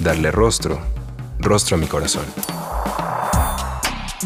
Darle 0.00 0.30
rostro, 0.30 0.78
rostro 1.38 1.76
a 1.76 1.80
mi 1.80 1.86
corazón. 1.86 2.24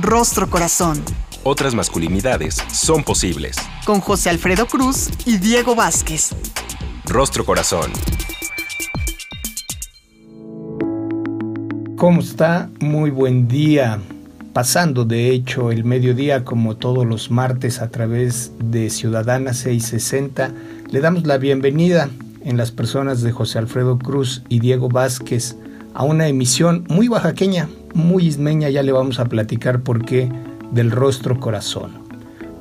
Rostro 0.01 0.51
Corazón. 0.51 1.03
Otras 1.45 1.75
masculinidades 1.75 2.57
son 2.73 3.05
posibles. 3.05 3.57
Con 3.87 4.01
José 4.01 4.31
Alfredo 4.31 4.67
Cruz 4.67 5.11
y 5.27 5.39
Diego 5.39 5.75
Vázquez. 5.75 6.31
Rostro 7.07 7.45
Corazón. 7.45 7.93
¿Cómo 11.97 12.21
está? 12.21 12.69
Muy 12.81 13.11
buen 13.11 13.47
día. 13.47 14.01
Pasando 14.53 15.05
de 15.05 15.31
hecho 15.31 15.71
el 15.71 15.85
mediodía 15.85 16.45
como 16.45 16.77
todos 16.77 17.07
los 17.07 17.31
martes 17.31 17.81
a 17.81 17.91
través 17.91 18.53
de 18.59 18.91
Ciudadana 18.91 19.55
660, 19.55 20.51
le 20.91 21.01
damos 21.01 21.27
la 21.27 21.39
bienvenida 21.39 22.11
en 22.43 22.57
las 22.57 22.71
personas 22.71 23.23
de 23.23 23.33
José 23.33 23.59
Alfredo 23.59 23.99
Cruz 23.99 24.43
y 24.49 24.61
Diego 24.61 24.89
Vázquez 24.89 25.57
a 25.95 26.05
una 26.05 26.29
emisión 26.29 26.85
muy 26.89 27.09
oaxaqueña, 27.09 27.69
muy 27.95 28.27
ismeña, 28.27 28.71
ya 28.71 28.83
le 28.83 28.93
vamos 28.93 29.19
a 29.19 29.27
platicar 29.27 29.83
por 29.83 30.05
qué, 30.05 30.31
del 30.71 30.91
rostro 30.91 31.39
corazón. 31.41 32.09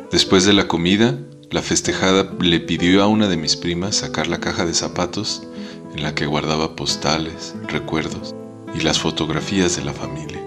Después 0.09 0.45
de 0.45 0.53
la 0.53 0.69
comida, 0.69 1.19
la 1.49 1.61
festejada 1.61 2.31
le 2.39 2.61
pidió 2.61 3.03
a 3.03 3.07
una 3.07 3.27
de 3.27 3.35
mis 3.35 3.57
primas 3.57 3.97
sacar 3.97 4.27
la 4.27 4.39
caja 4.39 4.65
de 4.65 4.73
zapatos 4.73 5.43
en 5.93 6.01
la 6.01 6.15
que 6.15 6.27
guardaba 6.27 6.77
postales, 6.77 7.55
recuerdos 7.67 8.33
y 8.75 8.81
las 8.81 8.99
fotografías 8.99 9.75
de 9.75 9.83
la 9.83 9.93
familia. 9.93 10.41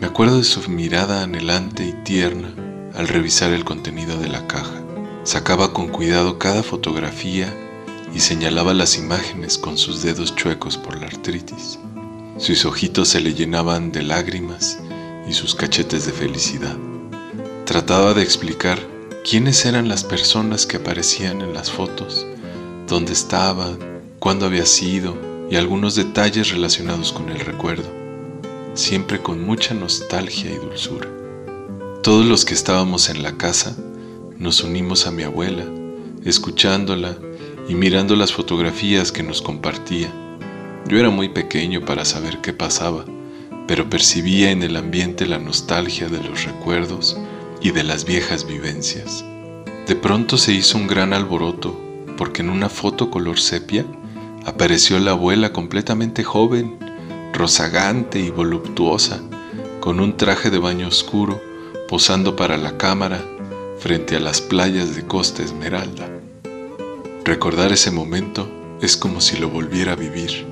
Me 0.00 0.06
acuerdo 0.06 0.38
de 0.38 0.44
su 0.44 0.68
mirada 0.68 1.22
anhelante 1.22 1.84
y 1.84 1.92
tierna 2.04 2.54
al 2.94 3.08
revisar 3.08 3.52
el 3.52 3.64
contenido 3.64 4.18
de 4.18 4.28
la 4.28 4.46
caja. 4.46 4.82
Sacaba 5.24 5.72
con 5.72 5.88
cuidado 5.88 6.38
cada 6.38 6.62
fotografía 6.62 7.52
y 8.14 8.20
señalaba 8.20 8.74
las 8.74 8.98
imágenes 8.98 9.58
con 9.58 9.78
sus 9.78 10.02
dedos 10.02 10.34
chuecos 10.36 10.76
por 10.76 10.98
la 11.00 11.06
artritis. 11.06 11.78
Sus 12.38 12.64
ojitos 12.64 13.08
se 13.08 13.20
le 13.20 13.34
llenaban 13.34 13.92
de 13.92 14.02
lágrimas 14.02 14.78
y 15.28 15.32
sus 15.32 15.54
cachetes 15.54 16.06
de 16.06 16.12
felicidad. 16.12 16.76
Trataba 17.64 18.14
de 18.14 18.22
explicar 18.22 18.78
quiénes 19.28 19.64
eran 19.64 19.88
las 19.88 20.04
personas 20.04 20.66
que 20.66 20.76
aparecían 20.76 21.40
en 21.40 21.54
las 21.54 21.70
fotos, 21.70 22.26
dónde 22.86 23.12
estaban, 23.12 23.78
cuándo 24.18 24.46
había 24.46 24.66
sido 24.66 25.16
y 25.50 25.56
algunos 25.56 25.94
detalles 25.94 26.50
relacionados 26.50 27.12
con 27.12 27.30
el 27.30 27.40
recuerdo, 27.40 27.88
siempre 28.74 29.20
con 29.20 29.44
mucha 29.44 29.74
nostalgia 29.74 30.50
y 30.50 30.56
dulzura. 30.56 31.08
Todos 32.02 32.26
los 32.26 32.44
que 32.44 32.54
estábamos 32.54 33.08
en 33.08 33.22
la 33.22 33.36
casa 33.36 33.76
nos 34.38 34.62
unimos 34.62 35.06
a 35.06 35.10
mi 35.10 35.22
abuela, 35.22 35.64
escuchándola 36.24 37.16
y 37.68 37.74
mirando 37.74 38.16
las 38.16 38.32
fotografías 38.32 39.12
que 39.12 39.22
nos 39.22 39.42
compartía 39.42 40.12
yo 40.88 41.00
era 41.00 41.10
muy 41.10 41.28
pequeño 41.28 41.84
para 41.84 42.04
saber 42.04 42.38
qué 42.40 42.52
pasaba, 42.52 43.04
pero 43.66 43.90
percibía 43.90 44.52
en 44.52 44.62
el 44.62 44.76
ambiente 44.76 45.26
la 45.26 45.38
nostalgia 45.40 46.08
de 46.08 46.22
los 46.22 46.44
recuerdos 46.44 47.18
y 47.60 47.72
de 47.72 47.82
las 47.82 48.04
viejas 48.04 48.46
vivencias. 48.46 49.24
De 49.88 49.96
pronto 49.96 50.36
se 50.36 50.52
hizo 50.52 50.78
un 50.78 50.86
gran 50.86 51.12
alboroto 51.12 51.76
porque 52.16 52.42
en 52.42 52.50
una 52.50 52.68
foto 52.68 53.10
color 53.10 53.40
sepia 53.40 53.84
apareció 54.46 55.00
la 55.00 55.10
abuela 55.10 55.52
completamente 55.52 56.22
joven, 56.22 56.78
rozagante 57.32 58.20
y 58.20 58.30
voluptuosa, 58.30 59.20
con 59.80 59.98
un 59.98 60.16
traje 60.16 60.50
de 60.50 60.58
baño 60.58 60.86
oscuro, 60.86 61.42
posando 61.88 62.36
para 62.36 62.56
la 62.56 62.78
cámara 62.78 63.20
frente 63.80 64.14
a 64.16 64.20
las 64.20 64.40
playas 64.40 64.94
de 64.94 65.04
Costa 65.04 65.42
Esmeralda. 65.42 66.08
Recordar 67.24 67.72
ese 67.72 67.90
momento 67.90 68.48
es 68.80 68.96
como 68.96 69.20
si 69.20 69.36
lo 69.36 69.50
volviera 69.50 69.92
a 69.92 69.96
vivir. 69.96 70.46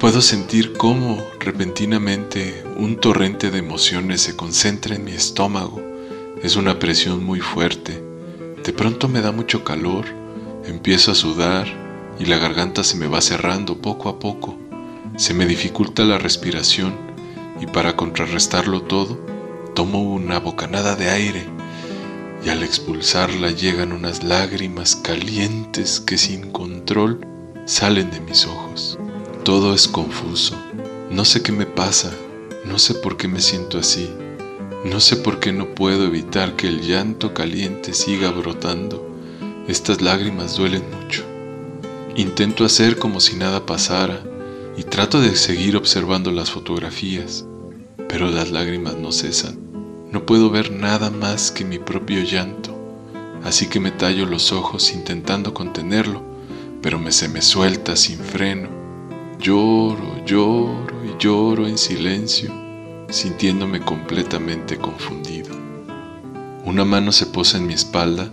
Puedo 0.00 0.22
sentir 0.22 0.72
cómo 0.72 1.22
repentinamente 1.38 2.64
un 2.78 2.96
torrente 2.96 3.50
de 3.50 3.58
emociones 3.58 4.22
se 4.22 4.36
concentra 4.36 4.96
en 4.96 5.04
mi 5.04 5.12
estómago. 5.12 5.82
Es 6.42 6.56
una 6.56 6.78
presión 6.78 7.22
muy 7.22 7.40
fuerte. 7.40 8.02
De 8.64 8.72
pronto 8.72 9.06
me 9.06 9.20
da 9.20 9.32
mucho 9.32 9.64
calor, 9.64 10.06
empiezo 10.66 11.12
a 11.12 11.14
sudar 11.14 11.83
y 12.18 12.26
la 12.26 12.38
garganta 12.38 12.84
se 12.84 12.96
me 12.96 13.06
va 13.06 13.20
cerrando 13.20 13.78
poco 13.78 14.08
a 14.08 14.18
poco. 14.18 14.56
Se 15.16 15.34
me 15.34 15.46
dificulta 15.46 16.04
la 16.04 16.18
respiración 16.18 16.94
y 17.60 17.66
para 17.66 17.96
contrarrestarlo 17.96 18.82
todo, 18.82 19.18
tomo 19.74 20.02
una 20.02 20.38
bocanada 20.38 20.96
de 20.96 21.10
aire 21.10 21.46
y 22.44 22.50
al 22.50 22.62
expulsarla 22.62 23.50
llegan 23.50 23.92
unas 23.92 24.22
lágrimas 24.22 24.96
calientes 24.96 26.00
que 26.00 26.18
sin 26.18 26.50
control 26.50 27.26
salen 27.64 28.10
de 28.10 28.20
mis 28.20 28.46
ojos. 28.46 28.98
Todo 29.44 29.74
es 29.74 29.88
confuso. 29.88 30.54
No 31.10 31.24
sé 31.24 31.42
qué 31.42 31.52
me 31.52 31.66
pasa. 31.66 32.10
No 32.64 32.78
sé 32.78 32.94
por 32.94 33.16
qué 33.16 33.28
me 33.28 33.40
siento 33.40 33.78
así. 33.78 34.10
No 34.84 35.00
sé 35.00 35.16
por 35.16 35.40
qué 35.40 35.52
no 35.52 35.74
puedo 35.74 36.04
evitar 36.04 36.56
que 36.56 36.68
el 36.68 36.82
llanto 36.82 37.32
caliente 37.32 37.94
siga 37.94 38.30
brotando. 38.30 39.06
Estas 39.66 40.02
lágrimas 40.02 40.56
duelen 40.56 40.84
mucho. 40.90 41.24
Intento 42.16 42.64
hacer 42.64 42.96
como 42.96 43.18
si 43.18 43.34
nada 43.34 43.66
pasara 43.66 44.22
y 44.76 44.84
trato 44.84 45.20
de 45.20 45.34
seguir 45.34 45.76
observando 45.76 46.30
las 46.30 46.50
fotografías, 46.50 47.44
pero 48.08 48.30
las 48.30 48.52
lágrimas 48.52 48.96
no 48.96 49.10
cesan. 49.10 49.58
No 50.12 50.24
puedo 50.24 50.48
ver 50.48 50.70
nada 50.70 51.10
más 51.10 51.50
que 51.50 51.64
mi 51.64 51.80
propio 51.80 52.22
llanto, 52.22 52.72
así 53.42 53.66
que 53.66 53.80
me 53.80 53.90
tallo 53.90 54.26
los 54.26 54.52
ojos 54.52 54.92
intentando 54.92 55.54
contenerlo, 55.54 56.22
pero 56.80 57.00
me 57.00 57.10
se 57.10 57.28
me 57.28 57.42
suelta 57.42 57.96
sin 57.96 58.20
freno 58.20 58.68
Lloro, 59.40 60.24
lloro 60.24 61.04
y 61.04 61.20
lloro 61.22 61.66
en 61.66 61.76
silencio, 61.76 62.50
sintiéndome 63.10 63.80
completamente 63.80 64.78
confundido. 64.78 65.50
Una 66.64 66.84
mano 66.84 67.10
se 67.10 67.26
posa 67.26 67.58
en 67.58 67.66
mi 67.66 67.74
espalda 67.74 68.30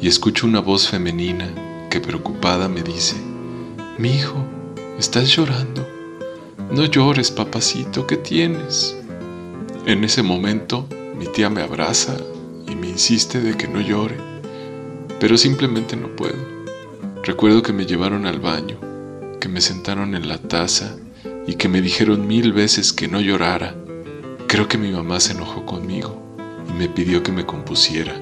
y 0.00 0.06
escucho 0.06 0.46
una 0.46 0.60
voz 0.60 0.88
femenina 0.88 1.52
que 1.88 2.00
preocupada 2.00 2.68
me 2.68 2.82
dice, 2.82 3.16
Mi 3.98 4.10
hijo, 4.10 4.44
¿estás 4.98 5.28
llorando? 5.28 5.86
No 6.70 6.84
llores, 6.84 7.30
papacito, 7.30 8.06
¿qué 8.06 8.16
tienes? 8.16 8.96
En 9.86 10.04
ese 10.04 10.22
momento 10.22 10.86
mi 11.18 11.26
tía 11.26 11.48
me 11.48 11.62
abraza 11.62 12.16
y 12.66 12.74
me 12.74 12.88
insiste 12.88 13.40
de 13.40 13.56
que 13.56 13.66
no 13.68 13.80
llore, 13.80 14.16
pero 15.18 15.38
simplemente 15.38 15.96
no 15.96 16.14
puedo. 16.14 16.36
Recuerdo 17.24 17.62
que 17.62 17.72
me 17.72 17.86
llevaron 17.86 18.26
al 18.26 18.38
baño, 18.38 18.78
que 19.40 19.48
me 19.48 19.60
sentaron 19.60 20.14
en 20.14 20.28
la 20.28 20.38
taza 20.38 20.96
y 21.46 21.54
que 21.54 21.68
me 21.68 21.80
dijeron 21.80 22.26
mil 22.26 22.52
veces 22.52 22.92
que 22.92 23.08
no 23.08 23.20
llorara. 23.20 23.74
Creo 24.46 24.68
que 24.68 24.78
mi 24.78 24.92
mamá 24.92 25.20
se 25.20 25.32
enojó 25.32 25.64
conmigo 25.64 26.22
y 26.68 26.72
me 26.72 26.88
pidió 26.88 27.22
que 27.22 27.32
me 27.32 27.46
compusiera. 27.46 28.14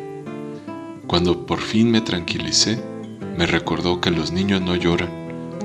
Cuando 1.06 1.46
por 1.46 1.60
fin 1.60 1.90
me 1.90 2.00
tranquilicé, 2.00 2.80
me 3.36 3.46
recordó 3.46 4.00
que 4.00 4.10
los 4.10 4.32
niños 4.32 4.62
no 4.62 4.74
lloran, 4.76 5.10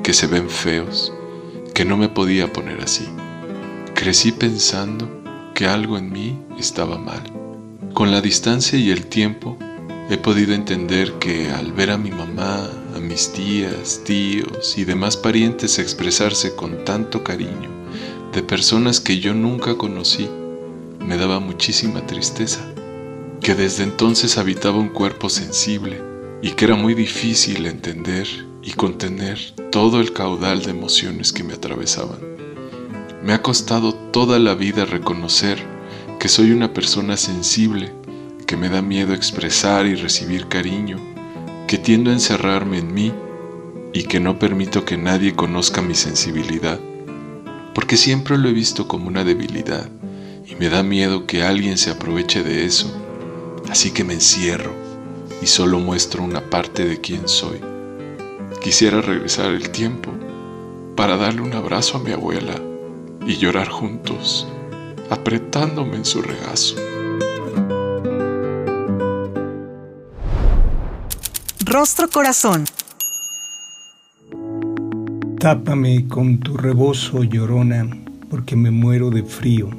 que 0.03 0.13
se 0.13 0.27
ven 0.27 0.49
feos, 0.49 1.13
que 1.73 1.85
no 1.85 1.95
me 1.95 2.09
podía 2.09 2.51
poner 2.51 2.81
así. 2.81 3.07
Crecí 3.93 4.31
pensando 4.31 5.09
que 5.55 5.67
algo 5.67 5.97
en 5.97 6.11
mí 6.11 6.37
estaba 6.59 6.97
mal. 6.97 7.23
Con 7.93 8.11
la 8.11 8.21
distancia 8.21 8.77
y 8.77 8.91
el 8.91 9.05
tiempo, 9.05 9.57
he 10.09 10.17
podido 10.17 10.53
entender 10.53 11.13
que 11.13 11.49
al 11.51 11.71
ver 11.71 11.91
a 11.91 11.97
mi 11.97 12.11
mamá, 12.11 12.69
a 12.95 12.99
mis 12.99 13.31
tías, 13.31 14.01
tíos 14.03 14.77
y 14.77 14.83
demás 14.83 15.15
parientes 15.15 15.79
expresarse 15.79 16.55
con 16.55 16.83
tanto 16.83 17.23
cariño 17.23 17.69
de 18.33 18.43
personas 18.43 18.99
que 18.99 19.19
yo 19.19 19.33
nunca 19.33 19.75
conocí, 19.75 20.29
me 20.99 21.17
daba 21.17 21.39
muchísima 21.39 22.05
tristeza, 22.05 22.61
que 23.41 23.55
desde 23.55 23.83
entonces 23.83 24.37
habitaba 24.37 24.77
un 24.77 24.89
cuerpo 24.89 25.29
sensible 25.29 26.10
y 26.41 26.51
que 26.51 26.65
era 26.65 26.75
muy 26.75 26.95
difícil 26.95 27.67
entender 27.67 28.27
y 28.63 28.71
contener 28.71 29.39
todo 29.71 30.01
el 30.01 30.11
caudal 30.11 30.63
de 30.63 30.71
emociones 30.71 31.31
que 31.31 31.43
me 31.43 31.53
atravesaban. 31.53 32.19
Me 33.23 33.33
ha 33.33 33.41
costado 33.41 33.93
toda 33.93 34.39
la 34.39 34.55
vida 34.55 34.85
reconocer 34.85 35.59
que 36.19 36.27
soy 36.27 36.51
una 36.51 36.73
persona 36.73 37.15
sensible, 37.17 37.91
que 38.47 38.57
me 38.57 38.69
da 38.69 38.81
miedo 38.81 39.13
expresar 39.13 39.85
y 39.85 39.95
recibir 39.95 40.47
cariño, 40.47 40.97
que 41.67 41.77
tiendo 41.77 42.09
a 42.09 42.13
encerrarme 42.13 42.79
en 42.79 42.93
mí 42.93 43.13
y 43.93 44.03
que 44.03 44.19
no 44.19 44.39
permito 44.39 44.83
que 44.83 44.97
nadie 44.97 45.35
conozca 45.35 45.81
mi 45.81 45.93
sensibilidad, 45.93 46.79
porque 47.75 47.97
siempre 47.97 48.37
lo 48.37 48.49
he 48.49 48.53
visto 48.53 48.87
como 48.87 49.07
una 49.07 49.23
debilidad 49.23 49.89
y 50.47 50.55
me 50.55 50.69
da 50.69 50.81
miedo 50.81 51.27
que 51.27 51.43
alguien 51.43 51.77
se 51.77 51.91
aproveche 51.91 52.41
de 52.43 52.65
eso, 52.65 52.91
así 53.69 53.91
que 53.91 54.03
me 54.03 54.13
encierro 54.13 54.80
y 55.41 55.47
solo 55.47 55.79
muestro 55.79 56.23
una 56.23 56.41
parte 56.49 56.85
de 56.85 57.01
quién 57.01 57.27
soy. 57.27 57.59
Quisiera 58.61 59.01
regresar 59.01 59.51
el 59.51 59.69
tiempo 59.71 60.11
para 60.95 61.17
darle 61.17 61.41
un 61.41 61.53
abrazo 61.53 61.97
a 61.97 62.01
mi 62.01 62.11
abuela 62.11 62.53
y 63.25 63.37
llorar 63.37 63.69
juntos, 63.69 64.47
apretándome 65.09 65.95
en 65.95 66.05
su 66.05 66.21
regazo. 66.21 66.75
Rostro 71.65 72.09
Corazón. 72.09 72.65
Tápame 75.39 76.07
con 76.07 76.39
tu 76.39 76.55
rebozo 76.55 77.23
llorona, 77.23 77.87
porque 78.29 78.55
me 78.55 78.69
muero 78.69 79.09
de 79.09 79.23
frío. 79.23 79.69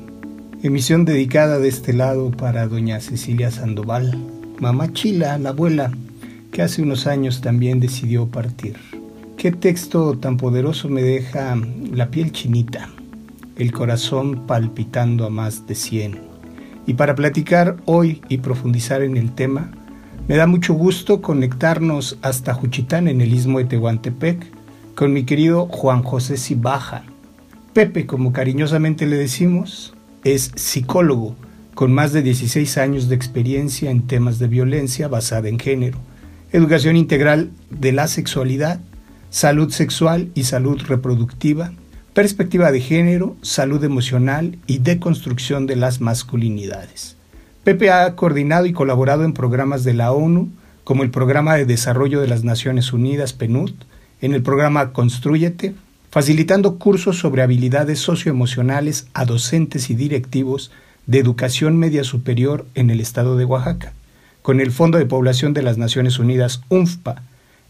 Emisión 0.63 1.05
dedicada 1.05 1.59
de 1.59 1.69
este 1.69 1.93
lado 1.93 2.31
para 2.31 2.67
doña 2.67 3.01
Cecilia 3.01 3.51
Sandoval, 3.51 4.17
mamá 4.63 4.93
Chila, 4.93 5.39
la 5.39 5.49
abuela, 5.49 5.91
que 6.53 6.63
hace 6.63 6.83
unos 6.83 7.09
años 7.09 7.41
también 7.41 7.81
decidió 7.81 8.29
partir. 8.29 8.77
Qué 9.37 9.51
texto 9.51 10.17
tan 10.17 10.37
poderoso 10.37 10.89
me 10.89 11.03
deja 11.03 11.61
la 11.93 12.13
piel 12.13 12.31
chinita, 12.31 12.89
el 13.57 13.73
corazón 13.73 14.47
palpitando 14.47 15.27
a 15.27 15.31
más 15.31 15.67
de 15.67 15.75
100. 15.75 16.21
Y 16.87 16.95
para 16.95 17.17
platicar 17.17 17.79
hoy 17.87 18.23
y 18.29 18.39
profundizar 18.39 19.03
en 19.03 19.17
el 19.17 19.35
tema, 19.35 19.73
me 20.29 20.37
da 20.37 20.47
mucho 20.47 20.75
gusto 20.75 21.21
conectarnos 21.23 22.17
hasta 22.23 22.55
Juchitán 22.55 23.09
en 23.09 23.21
el 23.21 23.35
istmo 23.35 23.59
de 23.59 23.65
Tehuantepec 23.65 24.47
con 24.95 25.13
mi 25.13 25.25
querido 25.25 25.67
Juan 25.67 26.05
José 26.05 26.37
Cibaja. 26.37 27.03
Pepe, 27.73 28.07
como 28.07 28.33
cariñosamente 28.33 29.07
le 29.07 29.17
decimos, 29.17 29.93
es 30.23 30.53
psicólogo 30.55 31.35
con 31.75 31.93
más 31.93 32.13
de 32.13 32.23
16 32.23 32.79
años 32.79 33.09
de 33.09 33.15
experiencia 33.15 33.91
en 33.91 34.07
temas 34.07 34.39
de 34.39 34.49
violencia 34.49 35.09
basada 35.09 35.49
en 35.49 35.59
género, 35.59 35.99
educación 36.53 36.97
integral 36.97 37.51
de 37.71 37.93
la 37.93 38.09
sexualidad, 38.09 38.81
salud 39.31 39.71
sexual 39.71 40.31
y 40.35 40.45
salud 40.45 40.81
reproductiva, 40.87 41.73
perspectiva 42.13 42.71
de 42.71 42.81
género, 42.81 43.37
salud 43.41 43.83
emocional 43.85 44.59
y 44.67 44.79
deconstrucción 44.79 45.67
de 45.67 45.77
las 45.77 46.01
masculinidades. 46.01 47.17
Pepe 47.65 47.91
ha 47.91 48.15
coordinado 48.17 48.67
y 48.67 48.73
colaborado 48.73 49.25
en 49.25 49.33
programas 49.33 49.85
de 49.85 49.95
la 49.95 50.13
ONU, 50.13 50.51
como 50.85 51.05
el 51.05 51.11
Programa 51.11 51.55
de 51.55 51.65
Desarrollo 51.65 52.21
de 52.21 52.29
las 52.29 52.45
Naciones 52.45 52.93
Unidas, 52.93 53.33
PNUD, 53.33 53.73
en 54.21 54.35
el 54.35 54.43
programa 54.43 54.93
Construyete, 54.93 55.75
facilitando 56.11 56.79
cursos 56.79 57.19
sobre 57.19 57.41
habilidades 57.41 57.99
socioemocionales 58.01 59.07
a 59.15 59.25
docentes 59.25 59.89
y 59.89 59.95
directivos 59.95 60.71
de 61.07 61.19
Educación 61.19 61.77
Media 61.79 62.05
Superior 62.05 62.67
en 62.75 62.91
el 62.91 63.01
estado 63.01 63.37
de 63.37 63.45
Oaxaca, 63.45 63.93
con 64.43 64.61
el 64.61 64.71
Fondo 64.71 64.99
de 64.99 65.07
Población 65.07 65.55
de 65.55 65.63
las 65.63 65.79
Naciones 65.79 66.19
Unidas 66.19 66.63
UNFPA, 66.69 67.23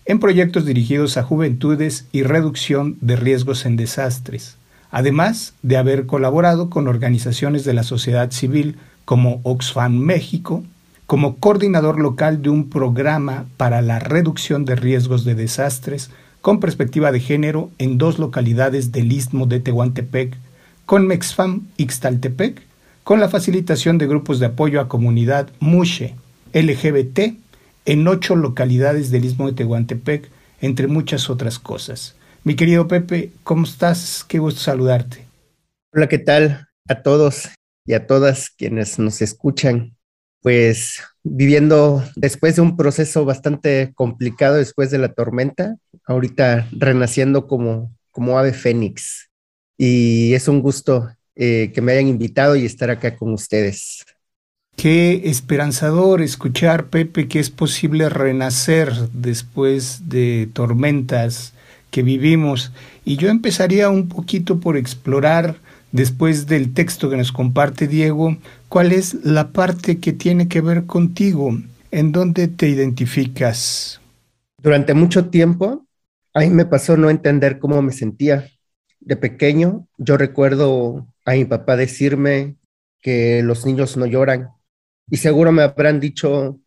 en 0.04 0.18
proyectos 0.18 0.66
dirigidos 0.66 1.16
a 1.16 1.22
juventudes 1.22 2.06
y 2.12 2.22
reducción 2.22 2.96
de 3.00 3.16
riesgos 3.16 3.64
en 3.66 3.76
desastres, 3.76 4.56
además 4.90 5.54
de 5.62 5.76
haber 5.76 6.06
colaborado 6.06 6.70
con 6.70 6.88
organizaciones 6.88 7.64
de 7.64 7.72
la 7.72 7.82
sociedad 7.82 8.30
civil 8.32 8.76
como 9.04 9.40
Oxfam 9.44 9.96
México, 9.96 10.64
como 11.06 11.36
coordinador 11.36 12.00
local 12.00 12.42
de 12.42 12.50
un 12.50 12.68
programa 12.68 13.46
para 13.56 13.82
la 13.82 13.98
reducción 13.98 14.64
de 14.64 14.76
riesgos 14.76 15.24
de 15.24 15.34
desastres 15.34 16.10
con 16.40 16.58
perspectiva 16.58 17.12
de 17.12 17.20
género 17.20 17.70
en 17.78 17.98
dos 17.98 18.18
localidades 18.18 18.92
del 18.92 19.12
istmo 19.12 19.46
de 19.46 19.60
Tehuantepec, 19.60 20.36
con 20.86 21.06
Mexfam 21.06 21.62
Ixtaltepec 21.76 22.62
con 23.04 23.20
la 23.20 23.28
facilitación 23.28 23.98
de 23.98 24.06
grupos 24.06 24.38
de 24.38 24.46
apoyo 24.46 24.80
a 24.80 24.88
comunidad 24.88 25.50
Mushe 25.60 26.14
LGBT 26.52 27.36
en 27.84 28.06
ocho 28.06 28.36
localidades 28.36 29.10
del 29.10 29.24
Istmo 29.24 29.48
de 29.48 29.54
Tehuantepec, 29.54 30.30
entre 30.60 30.86
muchas 30.86 31.28
otras 31.28 31.58
cosas. 31.58 32.16
Mi 32.44 32.54
querido 32.54 32.86
Pepe, 32.86 33.32
¿cómo 33.42 33.64
estás? 33.64 34.24
Qué 34.26 34.38
gusto 34.38 34.60
saludarte. 34.60 35.26
Hola, 35.92 36.08
¿qué 36.08 36.18
tal 36.18 36.68
a 36.88 37.02
todos 37.02 37.48
y 37.84 37.94
a 37.94 38.06
todas 38.06 38.50
quienes 38.50 38.98
nos 38.98 39.20
escuchan? 39.20 39.96
Pues 40.40 41.02
viviendo 41.24 42.04
después 42.14 42.56
de 42.56 42.62
un 42.62 42.76
proceso 42.76 43.24
bastante 43.24 43.92
complicado 43.94 44.56
después 44.56 44.90
de 44.90 44.98
la 44.98 45.12
tormenta, 45.12 45.76
ahorita 46.04 46.68
renaciendo 46.72 47.46
como, 47.46 47.92
como 48.10 48.38
ave 48.38 48.52
fénix. 48.52 49.30
Y 49.76 50.34
es 50.34 50.46
un 50.46 50.60
gusto 50.60 51.08
eh, 51.34 51.70
que 51.74 51.80
me 51.80 51.92
hayan 51.92 52.08
invitado 52.08 52.56
y 52.56 52.64
estar 52.66 52.90
acá 52.90 53.16
con 53.16 53.32
ustedes. 53.32 54.04
Qué 54.76 55.22
esperanzador 55.30 56.22
escuchar, 56.22 56.86
Pepe, 56.86 57.28
que 57.28 57.38
es 57.38 57.50
posible 57.50 58.08
renacer 58.08 58.92
después 59.12 60.08
de 60.08 60.48
tormentas 60.52 61.52
que 61.90 62.02
vivimos. 62.02 62.72
Y 63.04 63.16
yo 63.16 63.28
empezaría 63.28 63.90
un 63.90 64.08
poquito 64.08 64.60
por 64.60 64.76
explorar, 64.76 65.56
después 65.92 66.46
del 66.46 66.72
texto 66.72 67.10
que 67.10 67.16
nos 67.16 67.32
comparte 67.32 67.86
Diego, 67.86 68.36
cuál 68.68 68.92
es 68.92 69.14
la 69.24 69.52
parte 69.52 69.98
que 69.98 70.12
tiene 70.12 70.48
que 70.48 70.62
ver 70.62 70.86
contigo, 70.86 71.56
en 71.90 72.12
dónde 72.12 72.48
te 72.48 72.68
identificas. 72.68 74.00
Durante 74.58 74.94
mucho 74.94 75.26
tiempo, 75.26 75.86
a 76.34 76.40
mí 76.40 76.48
me 76.48 76.64
pasó 76.64 76.96
no 76.96 77.10
entender 77.10 77.58
cómo 77.58 77.82
me 77.82 77.92
sentía. 77.92 78.48
De 79.00 79.16
pequeño, 79.16 79.86
yo 79.98 80.16
recuerdo 80.16 81.06
a 81.24 81.32
mi 81.32 81.44
papá 81.44 81.76
decirme 81.76 82.56
que 83.00 83.42
los 83.42 83.66
niños 83.66 83.96
no 83.96 84.06
lloran. 84.06 84.50
Y 85.10 85.18
seguro 85.18 85.52
me 85.52 85.62
habrán 85.62 86.00
dicho 86.00 86.60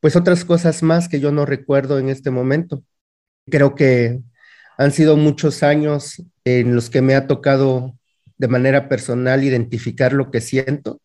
pues 0.00 0.16
otras 0.16 0.44
cosas 0.44 0.82
más 0.82 1.08
que 1.08 1.20
yo 1.20 1.32
no 1.32 1.44
recuerdo 1.44 1.98
en 1.98 2.08
este 2.08 2.30
momento. 2.30 2.84
Creo 3.46 3.74
que 3.74 4.20
han 4.76 4.92
sido 4.92 5.16
muchos 5.16 5.62
años 5.62 6.22
en 6.44 6.74
los 6.74 6.90
que 6.90 7.02
me 7.02 7.14
ha 7.14 7.26
tocado 7.26 7.98
de 8.36 8.48
manera 8.48 8.88
personal 8.88 9.42
identificar 9.42 10.12
lo 10.12 10.30
que 10.30 10.40
siento. 10.40 11.00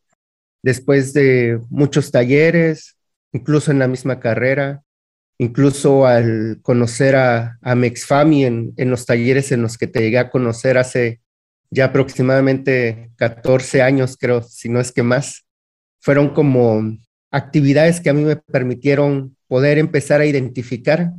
Después 0.62 1.13
de 1.13 1.60
muchos 1.69 2.12
talleres, 2.12 2.98
incluso 3.31 3.72
en 3.72 3.79
la 3.79 3.88
misma 3.88 4.19
carrera, 4.19 4.83
incluso 5.39 6.05
al 6.05 6.60
conocer 6.62 7.15
a, 7.15 7.57
a 7.62 7.75
Mexfami 7.75 8.45
en, 8.45 8.74
en 8.77 8.89
los 8.91 9.05
talleres 9.07 9.51
en 9.51 9.63
los 9.63 9.77
que 9.77 9.88
te 9.88 10.01
llegué 10.01 10.19
a 10.19 10.29
conocer 10.29 10.77
hace 10.77 11.23
ya 11.74 11.86
aproximadamente 11.86 13.10
14 13.18 13.82
años, 13.82 14.15
creo, 14.20 14.42
si 14.44 14.70
no 14.70 14.80
es 14.80 14.92
que 14.92 15.03
más, 15.03 15.46
fueron 16.00 16.30
como 16.34 16.82
actividades 17.32 18.00
que 18.00 18.10
a 18.10 18.13
mí 18.13 18.24
me 18.24 18.36
permitieron 18.36 19.36
poder 19.48 19.80
empezar 19.80 20.22
a 20.22 20.25
identificar 20.25 21.12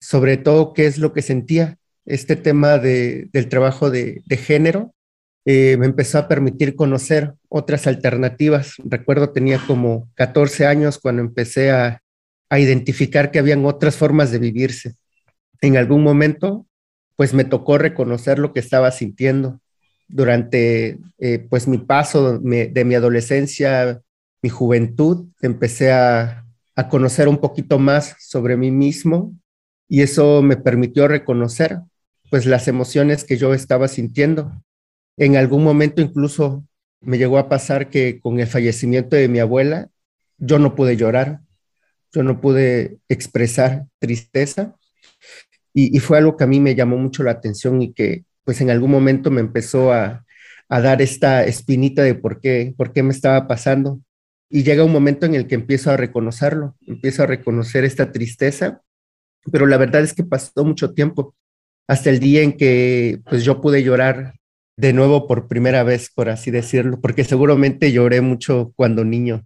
sobre 0.00 0.36
todo 0.36 0.74
qué 0.74 0.86
es 0.86 0.98
lo 0.98 1.14
que 1.14 1.22
sentía 1.22 1.78
este 2.04 2.36
tema 2.36 2.76
de, 2.76 3.28
del 3.32 3.48
trabajo 3.48 3.90
de, 3.90 4.22
género 4.28 4.92
eh, 5.46 5.76
me 5.78 5.86
empezó 5.86 6.18
a 6.18 6.28
permitir 6.28 6.74
conocer 6.74 7.34
otras 7.48 7.86
alternativas. 7.86 8.74
Recuerdo 8.84 9.30
tenía 9.30 9.58
como 9.66 10.10
14 10.14 10.66
años 10.66 10.98
cuando 10.98 11.22
empecé 11.22 11.70
a, 11.70 12.02
a 12.50 12.58
identificar 12.58 13.30
que 13.30 13.38
habían 13.38 13.64
otras 13.64 13.96
formas 13.96 14.30
de 14.30 14.38
vivirse. 14.38 14.94
En 15.60 15.76
algún 15.76 16.02
momento, 16.02 16.66
pues 17.16 17.32
me 17.32 17.44
tocó 17.44 17.78
reconocer 17.78 18.38
lo 18.38 18.52
que 18.52 18.60
estaba 18.60 18.90
sintiendo 18.90 19.60
durante 20.08 20.98
eh, 21.18 21.46
pues 21.48 21.66
mi 21.66 21.78
paso 21.78 22.38
de 22.38 22.84
mi 22.84 22.94
adolescencia, 22.94 24.00
mi 24.42 24.48
juventud, 24.50 25.26
empecé 25.40 25.92
a, 25.92 26.44
a 26.76 26.88
conocer 26.88 27.28
un 27.28 27.38
poquito 27.38 27.78
más 27.78 28.16
sobre 28.18 28.56
mí 28.56 28.70
mismo 28.70 29.34
y 29.88 30.02
eso 30.02 30.42
me 30.42 30.56
permitió 30.56 31.08
reconocer 31.08 31.78
pues 32.30 32.46
las 32.46 32.68
emociones 32.68 33.24
que 33.24 33.36
yo 33.36 33.54
estaba 33.54 33.88
sintiendo. 33.88 34.52
En 35.16 35.36
algún 35.36 35.62
momento 35.62 36.02
incluso 36.02 36.64
me 37.00 37.18
llegó 37.18 37.38
a 37.38 37.48
pasar 37.48 37.90
que 37.90 38.18
con 38.20 38.40
el 38.40 38.46
fallecimiento 38.46 39.14
de 39.14 39.28
mi 39.28 39.38
abuela 39.38 39.88
yo 40.38 40.58
no 40.58 40.74
pude 40.74 40.96
llorar, 40.96 41.40
yo 42.12 42.22
no 42.22 42.40
pude 42.40 42.98
expresar 43.08 43.86
tristeza 43.98 44.74
y, 45.72 45.96
y 45.96 46.00
fue 46.00 46.18
algo 46.18 46.36
que 46.36 46.44
a 46.44 46.48
mí 46.48 46.60
me 46.60 46.74
llamó 46.74 46.96
mucho 46.96 47.22
la 47.22 47.32
atención 47.32 47.82
y 47.82 47.92
que 47.92 48.24
pues 48.44 48.60
en 48.60 48.70
algún 48.70 48.90
momento 48.90 49.30
me 49.30 49.40
empezó 49.40 49.92
a, 49.92 50.24
a 50.68 50.80
dar 50.80 51.02
esta 51.02 51.44
espinita 51.44 52.02
de 52.02 52.14
por 52.14 52.40
qué, 52.40 52.74
por 52.76 52.92
qué 52.92 53.02
me 53.02 53.12
estaba 53.12 53.46
pasando. 53.46 54.00
Y 54.50 54.62
llega 54.62 54.84
un 54.84 54.92
momento 54.92 55.26
en 55.26 55.34
el 55.34 55.46
que 55.46 55.54
empiezo 55.54 55.90
a 55.90 55.96
reconocerlo, 55.96 56.76
empiezo 56.86 57.22
a 57.22 57.26
reconocer 57.26 57.84
esta 57.84 58.12
tristeza, 58.12 58.82
pero 59.50 59.66
la 59.66 59.76
verdad 59.76 60.02
es 60.02 60.14
que 60.14 60.24
pasó 60.24 60.64
mucho 60.64 60.92
tiempo 60.92 61.34
hasta 61.86 62.10
el 62.10 62.20
día 62.20 62.42
en 62.42 62.52
que 62.52 63.20
pues 63.28 63.44
yo 63.44 63.60
pude 63.60 63.82
llorar 63.82 64.34
de 64.76 64.92
nuevo 64.92 65.26
por 65.26 65.48
primera 65.48 65.82
vez, 65.82 66.10
por 66.14 66.28
así 66.28 66.50
decirlo, 66.50 67.00
porque 67.00 67.24
seguramente 67.24 67.92
lloré 67.92 68.20
mucho 68.20 68.72
cuando 68.76 69.04
niño. 69.04 69.44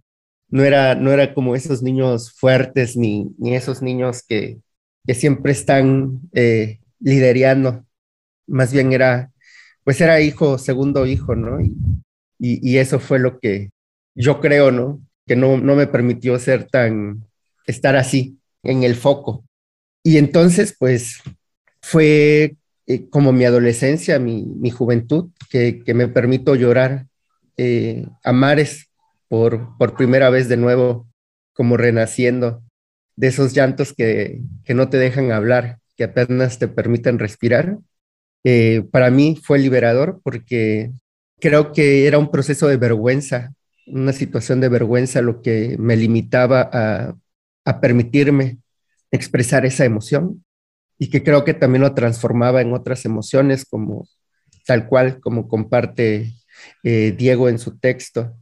No 0.49 0.63
era, 0.63 0.95
no 0.95 1.11
era 1.11 1.33
como 1.33 1.55
esos 1.55 1.83
niños 1.83 2.33
fuertes 2.33 2.97
ni, 2.97 3.31
ni 3.37 3.55
esos 3.55 3.81
niños 3.81 4.23
que, 4.27 4.59
que 5.05 5.13
siempre 5.13 5.51
están 5.51 6.21
eh, 6.33 6.79
más 8.49 8.73
bien 8.73 8.93
era, 8.93 9.31
pues 9.83 10.01
era 10.01 10.21
hijo, 10.21 10.57
segundo 10.57 11.05
hijo, 11.05 11.35
¿no? 11.35 11.61
Y, 11.61 11.73
y, 12.39 12.77
eso 12.77 12.99
fue 12.99 13.19
lo 13.19 13.39
que 13.39 13.71
yo 14.15 14.39
creo, 14.39 14.71
¿no? 14.71 15.01
Que 15.27 15.35
no, 15.35 15.57
no 15.57 15.75
me 15.75 15.87
permitió 15.87 16.39
ser 16.39 16.67
tan, 16.67 17.25
estar 17.67 17.95
así, 17.95 18.39
en 18.63 18.83
el 18.83 18.95
foco. 18.95 19.45
Y 20.03 20.17
entonces, 20.17 20.75
pues, 20.77 21.21
fue 21.81 22.55
eh, 22.87 23.09
como 23.09 23.31
mi 23.31 23.45
adolescencia, 23.45 24.19
mi, 24.19 24.45
mi 24.45 24.71
juventud, 24.71 25.31
que, 25.49 25.83
que, 25.83 25.93
me 25.93 26.07
permito 26.07 26.55
llorar 26.55 27.07
eh, 27.57 28.07
a 28.23 28.31
mares 28.33 28.89
por, 29.27 29.77
por 29.77 29.95
primera 29.95 30.29
vez 30.29 30.49
de 30.49 30.57
nuevo, 30.57 31.07
como 31.53 31.77
renaciendo, 31.77 32.63
de 33.15 33.27
esos 33.27 33.53
llantos 33.53 33.93
que, 33.93 34.41
que 34.63 34.73
no 34.73 34.89
te 34.89 34.97
dejan 34.97 35.31
hablar, 35.31 35.79
que 35.97 36.05
apenas 36.05 36.57
te 36.57 36.67
permiten 36.69 37.19
respirar 37.19 37.77
eh, 38.43 38.83
para 38.91 39.11
mí 39.11 39.37
fue 39.41 39.59
liberador 39.59 40.21
porque 40.23 40.91
creo 41.39 41.71
que 41.71 42.07
era 42.07 42.17
un 42.17 42.31
proceso 42.31 42.67
de 42.67 42.77
vergüenza, 42.77 43.53
una 43.87 44.13
situación 44.13 44.61
de 44.61 44.69
vergüenza 44.69 45.21
lo 45.21 45.41
que 45.41 45.75
me 45.79 45.95
limitaba 45.95 46.69
a, 46.71 47.15
permitirme 47.81 48.57
expresar 49.11 49.63
esa 49.63 49.85
emoción 49.85 50.43
y 50.97 51.11
que 51.11 51.23
creo 51.23 51.45
que 51.45 51.53
también 51.53 51.83
lo 51.83 51.93
transformaba 51.93 52.61
en 52.61 52.73
otras 52.73 53.05
emociones 53.05 53.63
como 53.63 54.07
tal 54.65 54.87
cual 54.87 55.19
como 55.19 55.47
comparte 55.47 56.33
eh, 56.83 57.13
Diego 57.15 57.47
en 57.47 57.59
su 57.59 57.77
texto. 57.77 58.33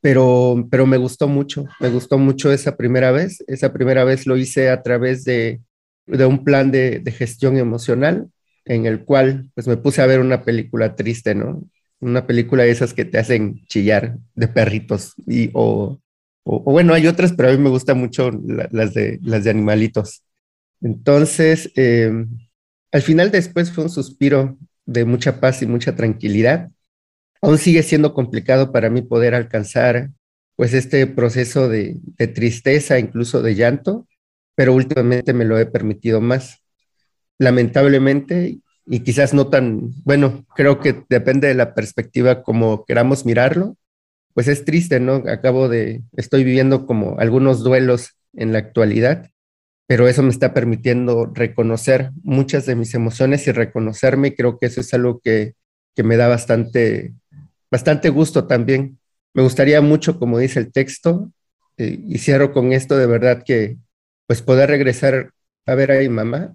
Pero, 0.00 0.68
pero 0.70 0.86
me 0.86 0.96
gustó 0.96 1.26
mucho, 1.26 1.64
me 1.80 1.88
gustó 1.88 2.18
mucho 2.18 2.52
esa 2.52 2.76
primera 2.76 3.10
vez. 3.10 3.42
Esa 3.48 3.72
primera 3.72 4.04
vez 4.04 4.26
lo 4.26 4.36
hice 4.36 4.70
a 4.70 4.82
través 4.82 5.24
de, 5.24 5.60
de 6.06 6.24
un 6.24 6.44
plan 6.44 6.70
de, 6.70 7.00
de 7.00 7.10
gestión 7.10 7.56
emocional 7.56 8.28
en 8.64 8.86
el 8.86 9.04
cual 9.04 9.50
pues 9.54 9.66
me 9.66 9.76
puse 9.76 10.02
a 10.02 10.06
ver 10.06 10.20
una 10.20 10.44
película 10.44 10.94
triste, 10.96 11.34
¿no? 11.34 11.62
Una 12.00 12.26
película 12.26 12.64
de 12.64 12.70
esas 12.70 12.94
que 12.94 13.04
te 13.04 13.18
hacen 13.18 13.64
chillar 13.66 14.18
de 14.34 14.48
perritos 14.48 15.14
y 15.26 15.50
o, 15.54 16.00
o, 16.44 16.60
bueno, 16.60 16.94
hay 16.94 17.06
otras, 17.06 17.32
pero 17.32 17.48
a 17.48 17.52
mí 17.52 17.58
me 17.58 17.70
gustan 17.70 17.98
mucho 17.98 18.30
las, 18.30 18.94
de, 18.94 19.18
las 19.22 19.44
de 19.44 19.50
animalitos. 19.50 20.22
Entonces, 20.80 21.70
em, 21.76 22.28
al 22.92 23.02
final 23.02 23.30
después 23.30 23.70
fue 23.72 23.84
un 23.84 23.90
suspiro 23.90 24.58
de 24.86 25.04
mucha 25.04 25.40
paz 25.40 25.62
y 25.62 25.66
mucha 25.66 25.94
tranquilidad. 25.94 26.70
Aún 27.42 27.58
sigue 27.58 27.82
siendo 27.82 28.14
complicado 28.14 28.72
para 28.72 28.90
mí 28.90 29.02
poder 29.02 29.34
alcanzar 29.34 30.10
pues 30.56 30.74
este 30.74 31.06
proceso 31.06 31.68
de, 31.68 31.96
de 32.18 32.28
tristeza, 32.28 32.98
incluso 32.98 33.42
de 33.42 33.54
llanto, 33.54 34.06
pero 34.54 34.74
últimamente 34.74 35.32
me 35.32 35.44
lo 35.44 35.58
he 35.58 35.66
permitido 35.66 36.20
más 36.20 36.61
lamentablemente, 37.42 38.58
y 38.86 39.00
quizás 39.00 39.34
no 39.34 39.48
tan, 39.48 39.90
bueno, 40.04 40.46
creo 40.54 40.78
que 40.78 41.04
depende 41.08 41.48
de 41.48 41.54
la 41.54 41.74
perspectiva 41.74 42.42
como 42.42 42.84
queramos 42.84 43.26
mirarlo, 43.26 43.76
pues 44.32 44.46
es 44.48 44.64
triste, 44.64 45.00
¿no? 45.00 45.24
Acabo 45.26 45.68
de, 45.68 46.02
estoy 46.16 46.44
viviendo 46.44 46.86
como 46.86 47.18
algunos 47.18 47.64
duelos 47.64 48.16
en 48.32 48.52
la 48.52 48.60
actualidad, 48.60 49.28
pero 49.88 50.06
eso 50.06 50.22
me 50.22 50.30
está 50.30 50.54
permitiendo 50.54 51.26
reconocer 51.34 52.12
muchas 52.22 52.64
de 52.64 52.76
mis 52.76 52.94
emociones 52.94 53.46
y 53.48 53.52
reconocerme, 53.52 54.28
y 54.28 54.34
creo 54.36 54.58
que 54.58 54.66
eso 54.66 54.80
es 54.80 54.94
algo 54.94 55.20
que, 55.20 55.54
que 55.96 56.04
me 56.04 56.16
da 56.16 56.28
bastante, 56.28 57.12
bastante 57.70 58.08
gusto 58.08 58.46
también. 58.46 58.98
Me 59.34 59.42
gustaría 59.42 59.80
mucho, 59.80 60.18
como 60.18 60.38
dice 60.38 60.60
el 60.60 60.72
texto, 60.72 61.32
eh, 61.76 61.98
y 62.06 62.18
cierro 62.18 62.52
con 62.52 62.72
esto 62.72 62.96
de 62.96 63.06
verdad 63.06 63.42
que, 63.44 63.78
pues 64.28 64.42
poder 64.42 64.70
regresar 64.70 65.32
a 65.66 65.74
ver 65.74 65.90
a 65.92 65.98
mi 65.98 66.08
mamá 66.08 66.54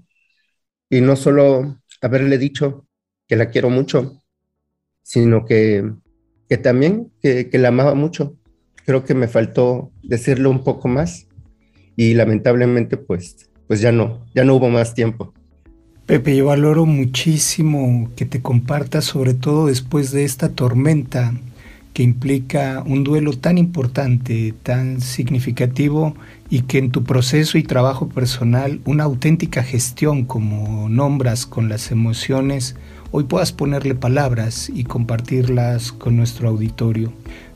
y 0.89 1.01
no 1.01 1.15
solo 1.15 1.79
haberle 2.01 2.37
dicho 2.37 2.85
que 3.27 3.35
la 3.35 3.49
quiero 3.49 3.69
mucho, 3.69 4.23
sino 5.03 5.45
que, 5.45 5.89
que 6.49 6.57
también 6.57 7.11
que, 7.21 7.49
la 7.53 7.69
amaba 7.69 7.95
mucho. 7.95 8.37
Creo 8.85 9.03
que 9.03 9.13
me 9.13 9.27
faltó 9.27 9.91
decirlo 10.03 10.49
un 10.49 10.63
poco 10.63 10.87
más 10.87 11.27
y 11.95 12.13
lamentablemente 12.13 12.97
pues, 12.97 13.49
pues 13.67 13.81
ya 13.81 13.91
no, 13.91 14.25
ya 14.33 14.43
no 14.43 14.55
hubo 14.55 14.69
más 14.69 14.93
tiempo. 14.93 15.33
Pepe, 16.05 16.37
yo 16.37 16.45
valoro 16.45 16.85
muchísimo 16.85 18.09
que 18.15 18.25
te 18.25 18.41
compartas, 18.41 19.03
sobre 19.03 19.33
todo 19.33 19.67
después 19.67 20.11
de 20.11 20.23
esta 20.23 20.49
tormenta 20.49 21.33
que 21.97 22.03
implica 22.03 22.83
un 22.85 23.03
duelo 23.03 23.33
tan 23.33 23.57
importante, 23.57 24.53
tan 24.61 25.01
significativo 25.01 26.13
y 26.47 26.61
que 26.61 26.77
en 26.77 26.91
tu 26.91 27.03
proceso 27.03 27.57
y 27.57 27.63
trabajo 27.63 28.07
personal 28.07 28.81
una 28.85 29.05
auténtica 29.05 29.63
gestión 29.63 30.25
como 30.25 30.89
nombras 30.89 31.47
con 31.47 31.69
las 31.69 31.89
emociones, 31.89 32.75
hoy 33.09 33.23
puedas 33.23 33.51
ponerle 33.51 33.95
palabras 33.95 34.69
y 34.71 34.83
compartirlas 34.83 35.91
con 35.91 36.15
nuestro 36.15 36.49
auditorio. 36.49 37.11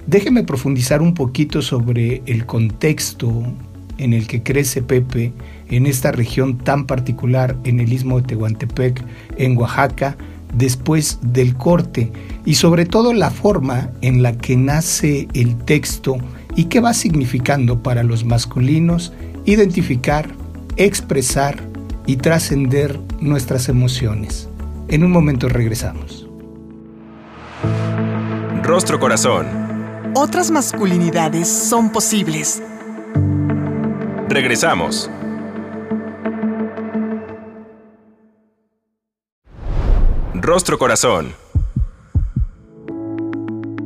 Déjeme 0.07 0.43
profundizar 0.43 1.03
un 1.03 1.13
poquito 1.13 1.61
sobre 1.61 2.23
el 2.25 2.47
contexto 2.47 3.43
en 3.99 4.13
el 4.13 4.25
que 4.25 4.41
crece 4.41 4.81
Pepe 4.81 5.33
en 5.69 5.85
esta 5.85 6.11
región 6.11 6.57
tan 6.57 6.87
particular 6.87 7.55
en 7.63 7.79
el 7.79 7.93
istmo 7.93 8.19
de 8.19 8.29
Tehuantepec, 8.29 9.05
en 9.37 9.55
Oaxaca, 9.55 10.17
después 10.53 11.19
del 11.21 11.55
corte 11.55 12.11
y 12.45 12.55
sobre 12.55 12.85
todo 12.85 13.13
la 13.13 13.29
forma 13.29 13.89
en 14.01 14.23
la 14.23 14.37
que 14.37 14.57
nace 14.57 15.27
el 15.33 15.57
texto 15.57 16.17
y 16.55 16.65
qué 16.65 16.79
va 16.79 16.93
significando 16.93 17.81
para 17.81 18.03
los 18.03 18.25
masculinos 18.25 19.13
identificar, 19.45 20.29
expresar 20.77 21.57
y 22.05 22.17
trascender 22.17 22.99
nuestras 23.19 23.69
emociones. 23.69 24.49
En 24.87 25.03
un 25.03 25.11
momento 25.11 25.47
regresamos. 25.47 26.27
Rostro 28.63 28.99
Corazón. 28.99 29.47
Otras 30.13 30.51
masculinidades 30.51 31.47
son 31.47 31.91
posibles. 31.91 32.61
Regresamos. 34.27 35.09
Rostro 40.41 40.79
Corazón. 40.79 41.33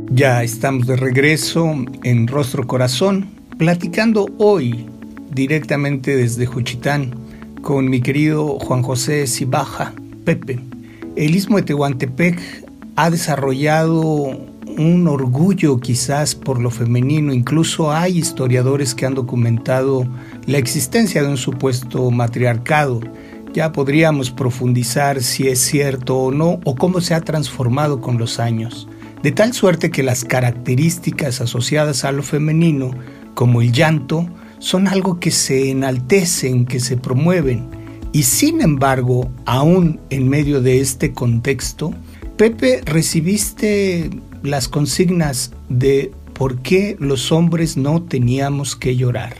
Ya 0.09 0.41
estamos 0.41 0.87
de 0.87 0.95
regreso 0.95 1.69
en 2.03 2.27
Rostro 2.27 2.65
Corazón, 2.65 3.29
platicando 3.57 4.27
hoy 4.37 4.85
directamente 5.31 6.15
desde 6.15 6.45
Juchitán 6.45 7.13
con 7.61 7.89
mi 7.89 7.99
querido 7.99 8.57
Juan 8.57 8.83
José 8.83 9.27
Cibaja, 9.27 9.91
Pepe. 10.23 10.61
El 11.17 11.35
istmo 11.35 11.57
de 11.57 11.63
Tehuantepec 11.63 12.39
ha 12.95 13.09
desarrollado 13.09 14.29
un 14.77 15.07
orgullo 15.09 15.81
quizás 15.81 16.35
por 16.35 16.61
lo 16.61 16.71
femenino, 16.71 17.33
incluso 17.33 17.91
hay 17.91 18.17
historiadores 18.17 18.95
que 18.95 19.05
han 19.05 19.13
documentado 19.13 20.07
la 20.45 20.57
existencia 20.57 21.21
de 21.21 21.27
un 21.27 21.37
supuesto 21.37 22.09
matriarcado 22.11 23.01
Ya 23.55 23.71
podríamos 23.71 24.31
profundizar 24.31 25.23
si 25.23 25.47
es 25.47 25.59
cierto 25.59 26.17
o 26.17 26.29
no, 26.29 26.59
o 26.65 26.75
cómo 26.75 26.99
se 26.99 27.13
ha 27.13 27.21
transformado 27.21 28.01
con 28.01 28.17
los 28.17 28.37
años, 28.37 28.89
de 29.23 29.31
tal 29.31 29.53
suerte 29.53 29.91
que 29.91 30.03
las 30.03 30.25
características 30.25 31.39
asociadas 31.39 32.03
a 32.03 32.11
lo 32.11 32.21
femenino, 32.21 32.91
como 33.33 33.61
el 33.61 33.71
llanto, 33.71 34.27
son 34.59 34.89
algo 34.89 35.21
que 35.21 35.31
se 35.31 35.69
enaltecen, 35.71 36.65
que 36.65 36.81
se 36.81 36.97
promueven. 36.97 37.69
Y 38.11 38.23
sin 38.23 38.59
embargo, 38.59 39.31
aún 39.45 40.01
en 40.09 40.27
medio 40.27 40.61
de 40.61 40.81
este 40.81 41.13
contexto, 41.13 41.93
Pepe, 42.35 42.81
recibiste 42.83 44.09
las 44.43 44.67
consignas 44.67 45.53
de 45.69 46.11
por 46.33 46.61
qué 46.61 46.97
los 46.99 47.31
hombres 47.31 47.77
no 47.77 48.03
teníamos 48.03 48.75
que 48.75 48.97
llorar. 48.97 49.33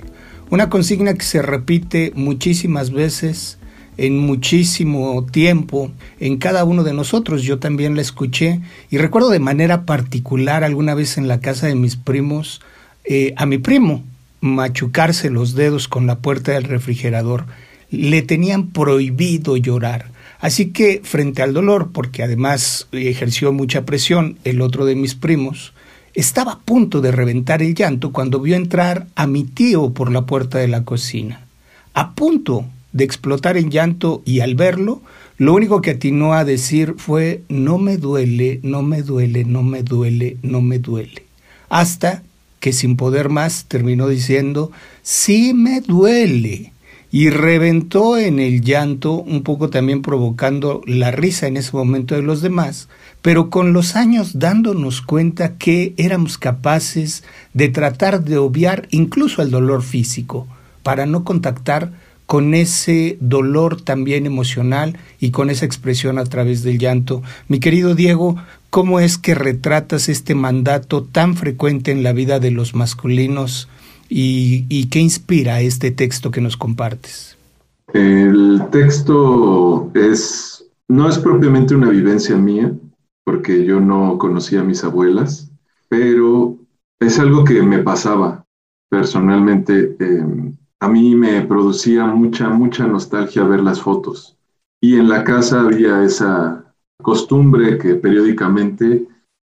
Una 0.51 0.69
consigna 0.69 1.15
que 1.15 1.25
se 1.25 1.41
repite 1.41 2.13
muchísimas 2.15 2.91
veces, 2.91 3.57
en 3.97 4.17
muchísimo 4.17 5.25
tiempo, 5.31 5.91
en 6.19 6.37
cada 6.37 6.63
uno 6.63 6.83
de 6.83 6.93
nosotros. 6.93 7.43
Yo 7.43 7.59
también 7.59 7.95
la 7.95 8.01
escuché 8.01 8.61
y 8.89 8.97
recuerdo 8.97 9.29
de 9.29 9.39
manera 9.39 9.85
particular 9.85 10.63
alguna 10.63 10.93
vez 10.95 11.17
en 11.17 11.27
la 11.27 11.39
casa 11.39 11.67
de 11.67 11.75
mis 11.75 11.95
primos 11.95 12.61
eh, 13.03 13.33
a 13.37 13.45
mi 13.45 13.57
primo 13.57 14.03
machucarse 14.41 15.29
los 15.29 15.55
dedos 15.55 15.87
con 15.87 16.07
la 16.07 16.19
puerta 16.19 16.53
del 16.53 16.63
refrigerador. 16.63 17.45
Le 17.89 18.21
tenían 18.21 18.67
prohibido 18.71 19.57
llorar. 19.57 20.11
Así 20.39 20.71
que 20.71 21.01
frente 21.03 21.41
al 21.41 21.53
dolor, 21.53 21.91
porque 21.91 22.21
además 22.21 22.87
ejerció 22.91 23.51
mucha 23.53 23.85
presión 23.85 24.37
el 24.43 24.61
otro 24.61 24.85
de 24.85 24.95
mis 24.95 25.15
primos, 25.15 25.73
estaba 26.13 26.53
a 26.53 26.59
punto 26.59 27.01
de 27.01 27.11
reventar 27.11 27.61
el 27.61 27.75
llanto 27.75 28.11
cuando 28.11 28.39
vio 28.39 28.55
entrar 28.55 29.07
a 29.15 29.27
mi 29.27 29.43
tío 29.43 29.91
por 29.91 30.11
la 30.11 30.25
puerta 30.25 30.59
de 30.59 30.67
la 30.67 30.83
cocina. 30.83 31.45
A 31.93 32.13
punto 32.13 32.65
de 32.95 33.03
explotar 33.03 33.57
en 33.57 33.69
llanto 33.69 34.21
y 34.25 34.39
al 34.39 34.55
verlo, 34.55 35.01
lo 35.37 35.53
único 35.53 35.81
que 35.81 35.91
atinó 35.91 36.33
a 36.33 36.45
decir 36.45 36.95
fue 36.97 37.41
no 37.49 37.77
me 37.77 37.97
duele, 37.97 38.61
no 38.63 38.83
me 38.83 39.01
duele, 39.01 39.43
no 39.43 39.63
me 39.63 39.83
duele, 39.83 40.37
no 40.43 40.61
me 40.61 40.79
duele. 40.79 41.23
Hasta 41.67 42.23
que 42.61 42.71
sin 42.71 42.95
poder 42.95 43.27
más 43.27 43.65
terminó 43.65 44.07
diciendo 44.07 44.71
sí 45.01 45.53
me 45.53 45.81
duele 45.81 46.71
y 47.11 47.29
reventó 47.29 48.17
en 48.17 48.39
el 48.39 48.61
llanto, 48.61 49.15
un 49.15 49.43
poco 49.43 49.69
también 49.69 50.01
provocando 50.01 50.81
la 50.85 51.11
risa 51.11 51.47
en 51.47 51.57
ese 51.57 51.75
momento 51.75 52.15
de 52.15 52.21
los 52.21 52.41
demás, 52.41 52.87
pero 53.21 53.49
con 53.49 53.73
los 53.73 53.97
años 53.97 54.39
dándonos 54.39 55.01
cuenta 55.01 55.57
que 55.57 55.93
éramos 55.97 56.37
capaces 56.37 57.23
de 57.53 57.67
tratar 57.67 58.23
de 58.23 58.37
obviar 58.37 58.87
incluso 58.89 59.41
el 59.41 59.51
dolor 59.51 59.83
físico, 59.83 60.47
para 60.81 61.05
no 61.05 61.25
contactar 61.25 62.04
con 62.25 62.53
ese 62.53 63.17
dolor 63.20 63.82
también 63.82 64.25
emocional 64.25 64.98
y 65.20 65.32
con 65.32 65.50
esa 65.50 65.65
expresión 65.65 66.17
a 66.17 66.24
través 66.24 66.63
del 66.63 66.79
llanto. 66.79 67.22
Mi 67.48 67.60
querido 67.60 67.96
Diego, 67.96 68.38
¿cómo 68.70 69.00
es 69.00 69.17
que 69.17 69.36
retratas 69.36 70.10
este 70.10 70.36
mandato 70.36 71.03
tan 71.03 71.36
frecuente 71.36 71.91
en 71.91 72.03
la 72.03 72.13
vida 72.13 72.39
de 72.39 72.51
los 72.51 72.75
masculinos 72.75 73.70
y, 74.10 74.86
qué 74.88 75.00
inspira 75.00 75.62
este 75.62 75.91
texto 75.91 76.32
que 76.32 76.41
nos 76.41 76.58
compartes? 76.58 77.38
El 77.94 78.62
texto 78.72 79.91
es, 79.94 80.65
no 80.88 81.10
es 81.10 81.17
propiamente 81.17 81.75
una 81.75 81.89
vivencia 81.89 82.36
mía, 82.36 82.72
porque 83.24 83.65
yo 83.65 83.79
no 83.79 84.17
conocía 84.17 84.62
a 84.62 84.63
mis 84.63 84.84
abuelas, 84.84 85.51
pero 85.89 86.58
es 87.00 87.20
algo 87.20 87.44
que 87.44 87.62
me 87.62 87.79
pasaba 87.79 88.46
personalmente. 88.89 89.96
Em, 90.00 90.55
a 90.79 90.88
mí 90.88 91.15
me 91.15 91.41
producía 91.41 92.05
mucha, 92.05 92.50
mucha 92.50 92.86
nostalgia 92.88 93.44
ver 93.44 93.62
las 93.62 93.82
fotos. 93.82 94.38
Y 94.82 94.98
en 94.98 95.10
la 95.10 95.24
casa 95.24 95.62
había 95.62 96.03
esa 96.03 96.74
costumbre 97.01 97.77
que 97.77 97.96
periódicamente 97.96 99.08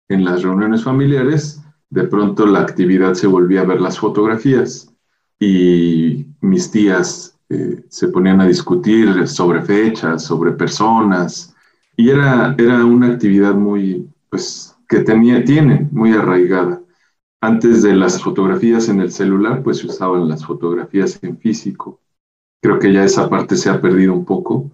en 0.09 0.25
las 0.25 0.43
reuniones 0.43 0.83
familiares 0.83 1.61
de 1.89 2.03
pronto 2.03 2.45
la 2.45 2.61
actividad 2.61 3.13
se 3.13 3.27
volvía 3.27 3.61
a 3.61 3.65
ver 3.65 3.81
las 3.81 3.99
fotografías 3.99 4.93
y 5.39 6.25
mis 6.41 6.71
tías 6.71 7.37
eh, 7.49 7.83
se 7.89 8.07
ponían 8.09 8.41
a 8.41 8.47
discutir 8.47 9.27
sobre 9.27 9.61
fechas, 9.61 10.23
sobre 10.23 10.51
personas, 10.51 11.55
y 11.95 12.09
era, 12.09 12.55
era 12.57 12.83
una 12.83 13.07
actividad 13.07 13.55
muy, 13.55 14.09
pues, 14.29 14.75
que 14.87 14.99
tenía, 14.99 15.43
tiene 15.43 15.87
muy 15.91 16.11
arraigada. 16.11 16.81
Antes 17.41 17.83
de 17.83 17.95
las 17.95 18.21
fotografías 18.21 18.89
en 18.89 18.99
el 18.99 19.11
celular, 19.11 19.61
pues 19.63 19.77
se 19.77 19.87
usaban 19.87 20.27
las 20.27 20.45
fotografías 20.45 21.19
en 21.21 21.37
físico. 21.37 22.01
Creo 22.61 22.79
que 22.79 22.91
ya 22.91 23.03
esa 23.03 23.29
parte 23.29 23.55
se 23.55 23.69
ha 23.69 23.79
perdido 23.79 24.13
un 24.13 24.25
poco. 24.25 24.71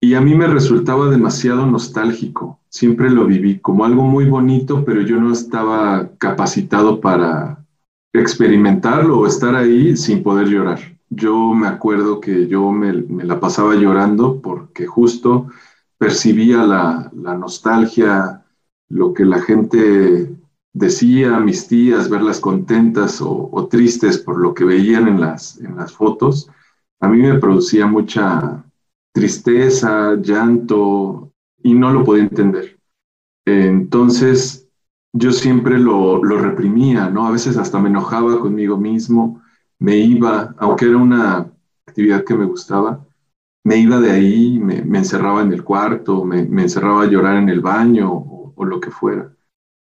Y 0.00 0.14
a 0.14 0.20
mí 0.20 0.34
me 0.34 0.46
resultaba 0.46 1.08
demasiado 1.08 1.66
nostálgico. 1.66 2.60
Siempre 2.68 3.10
lo 3.10 3.26
viví 3.26 3.60
como 3.60 3.84
algo 3.84 4.02
muy 4.02 4.24
bonito, 4.24 4.84
pero 4.84 5.02
yo 5.02 5.20
no 5.20 5.32
estaba 5.32 6.10
capacitado 6.18 7.00
para 7.00 7.64
experimentarlo 8.12 9.18
o 9.18 9.26
estar 9.26 9.54
ahí 9.54 9.96
sin 9.96 10.22
poder 10.22 10.48
llorar. 10.48 10.80
Yo 11.10 11.52
me 11.54 11.66
acuerdo 11.66 12.20
que 12.20 12.46
yo 12.46 12.70
me, 12.70 12.92
la 13.24 13.40
pasaba 13.40 13.74
llorando 13.74 14.40
porque 14.40 14.86
justo 14.86 15.48
percibía 15.98 16.64
la, 16.64 17.10
nostalgia, 17.12 18.44
lo 18.88 19.12
que 19.12 19.24
la 19.24 19.40
gente 19.40 20.34
decía, 20.72 21.38
mis 21.40 21.68
tías, 21.68 22.08
verlas 22.08 22.40
contentas 22.40 23.20
o, 23.20 23.68
tristes 23.70 24.18
por 24.18 24.38
lo 24.40 24.54
que 24.54 24.64
veían 24.64 25.08
en 25.08 25.20
las, 25.20 25.58
en 25.60 25.76
las 25.76 25.92
fotos, 25.92 26.48
a 27.00 27.08
mí 27.08 27.18
me 27.18 27.38
producía 27.38 27.86
mucha, 27.86 28.64
tristeza, 29.12 30.14
llanto, 30.16 31.32
y 31.62 31.74
no 31.74 31.92
lo 31.92 32.04
podía 32.04 32.24
entender. 32.24 32.78
Entonces, 33.44 34.68
yo 35.12 35.32
siempre 35.32 35.78
lo, 35.78 36.22
reprimía, 36.22 37.10
¿no? 37.10 37.26
A 37.26 37.30
veces 37.30 37.56
hasta 37.56 37.78
me 37.78 37.88
enojaba 37.88 38.38
conmigo 38.40 38.76
mismo, 38.76 39.42
me 39.78 39.96
iba, 39.96 40.54
aunque 40.58 40.86
era 40.86 40.98
una 40.98 41.52
actividad 41.86 42.24
que 42.24 42.34
me 42.34 42.44
gustaba, 42.44 43.04
me 43.64 43.76
iba 43.76 44.00
de 44.00 44.10
ahí, 44.10 44.58
me, 44.58 44.78
encerraba 44.98 45.42
en 45.42 45.52
el 45.52 45.64
cuarto, 45.64 46.24
me, 46.24 46.40
encerraba 46.40 47.02
a 47.02 47.06
llorar 47.06 47.36
en 47.36 47.48
el 47.48 47.60
baño 47.60 48.12
o, 48.12 48.64
lo 48.64 48.78
que 48.78 48.90
fuera. 48.90 49.34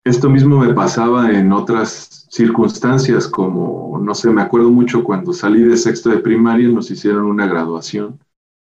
Esto 0.05 0.29
mismo 0.29 0.59
me 0.59 0.75
pasaba 0.75 1.31
en 1.31 1.53
otras 1.53 2.27
circunstancias, 2.31 3.29
como, 3.29 4.01
no 4.03 4.15
sé, 4.15 4.31
me 4.31 4.43
acuerdo 4.43 4.71
mucho 4.71 5.05
cuando 5.05 5.33
salí 5.33 5.63
de 5.63 5.77
sexto 5.77 6.11
de 6.11 6.19
primaria, 6.19 6.69
nos 6.69 6.91
hicieron 6.91 7.27
una 7.27 7.47
graduación 7.47 8.19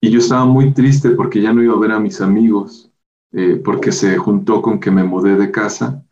y 0.05 0.11
yo 0.11 0.19
estaba 0.19 0.45
muy 0.45 0.71
triste 0.71 1.09
porque 1.11 1.41
ya 1.41 1.51
no 1.51 1.63
iba 1.63 1.73
a 1.73 1.79
ver 1.79 1.91
a 1.91 1.99
mis 1.99 2.21
amigos, 2.21 2.91
eh, 3.31 3.59
porque 3.63 3.91
se 3.91 4.17
juntó 4.17 4.61
con 4.61 4.79
que 4.79 4.91
me 4.91 5.03
mudé 5.03 5.35
de 5.35 5.49
casa. 5.49 6.03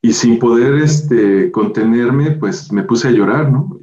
Y 0.00 0.12
sin 0.12 0.38
poder 0.38 0.74
este, 0.74 1.50
contenerme, 1.50 2.32
pues 2.32 2.70
me 2.70 2.84
puse 2.84 3.08
a 3.08 3.10
llorar, 3.10 3.50
¿no? 3.50 3.80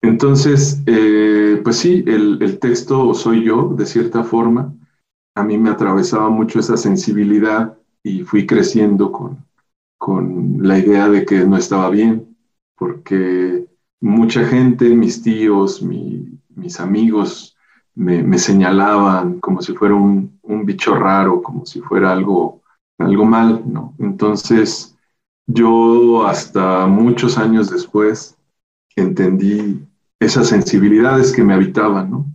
entonces, 0.00 0.80
eh, 0.86 1.60
pues 1.64 1.76
sí, 1.78 2.04
el, 2.06 2.38
el 2.40 2.60
texto 2.60 3.14
soy 3.14 3.42
yo, 3.44 3.74
de 3.76 3.84
cierta 3.84 4.22
forma. 4.22 4.72
A 5.34 5.42
mí 5.42 5.58
me 5.58 5.70
atravesaba 5.70 6.28
mucho 6.28 6.60
esa 6.60 6.76
sensibilidad 6.76 7.76
y 8.04 8.22
fui 8.22 8.46
creciendo 8.46 9.10
con, 9.10 9.44
con 9.98 10.66
la 10.66 10.78
idea 10.78 11.08
de 11.08 11.24
que 11.24 11.44
no 11.44 11.56
estaba 11.56 11.90
bien, 11.90 12.36
porque 12.76 13.66
mucha 14.00 14.44
gente, 14.46 14.88
mis 14.94 15.22
tíos, 15.22 15.82
mis 15.82 16.80
amigos, 16.80 17.56
me, 17.98 18.38
señalaban 18.38 19.40
como 19.40 19.60
si 19.60 19.74
fuera 19.74 19.94
un, 19.94 20.38
bicho 20.64 20.94
raro, 20.94 21.42
como 21.42 21.66
si 21.66 21.80
fuera 21.80 22.12
algo, 22.12 22.62
algo 22.98 23.24
mal, 23.24 23.62
¿no? 23.66 23.94
Entonces, 23.98 24.96
yo 25.46 26.26
hasta 26.26 26.86
muchos 26.86 27.38
años 27.38 27.70
después 27.70 28.36
entendí 28.96 29.82
esas 30.20 30.48
sensibilidades 30.48 31.32
que 31.32 31.42
me 31.42 31.54
habitaban, 31.54 32.10
¿no? 32.10 32.26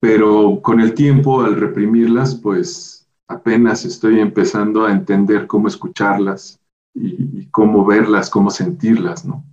Pero 0.00 0.60
con 0.62 0.80
el 0.80 0.94
tiempo, 0.94 1.40
al 1.40 1.56
reprimirlas, 1.56 2.34
pues 2.36 3.08
apenas 3.26 3.84
estoy 3.84 4.20
empezando 4.20 4.84
a 4.84 4.92
entender 4.92 5.46
cómo 5.46 5.66
escucharlas 5.66 6.60
y, 6.94 7.46
cómo 7.46 7.84
verlas, 7.84 8.30
cómo 8.30 8.50
sentirlas, 8.50 9.24
¿no? 9.24 9.44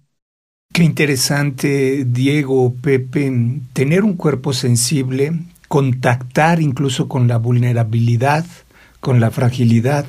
Qué 0.73 0.83
interesante, 0.83 2.05
Diego, 2.05 2.73
Pepe, 2.81 3.61
tener 3.73 4.03
un 4.03 4.15
cuerpo 4.15 4.51
sensible 4.51 5.31
contactar 5.67 6.61
incluso 6.61 7.07
con 7.07 7.27
la 7.27 7.37
vulnerabilidad, 7.37 8.45
con 8.99 9.19
la 9.19 9.31
fragilidad 9.31 10.05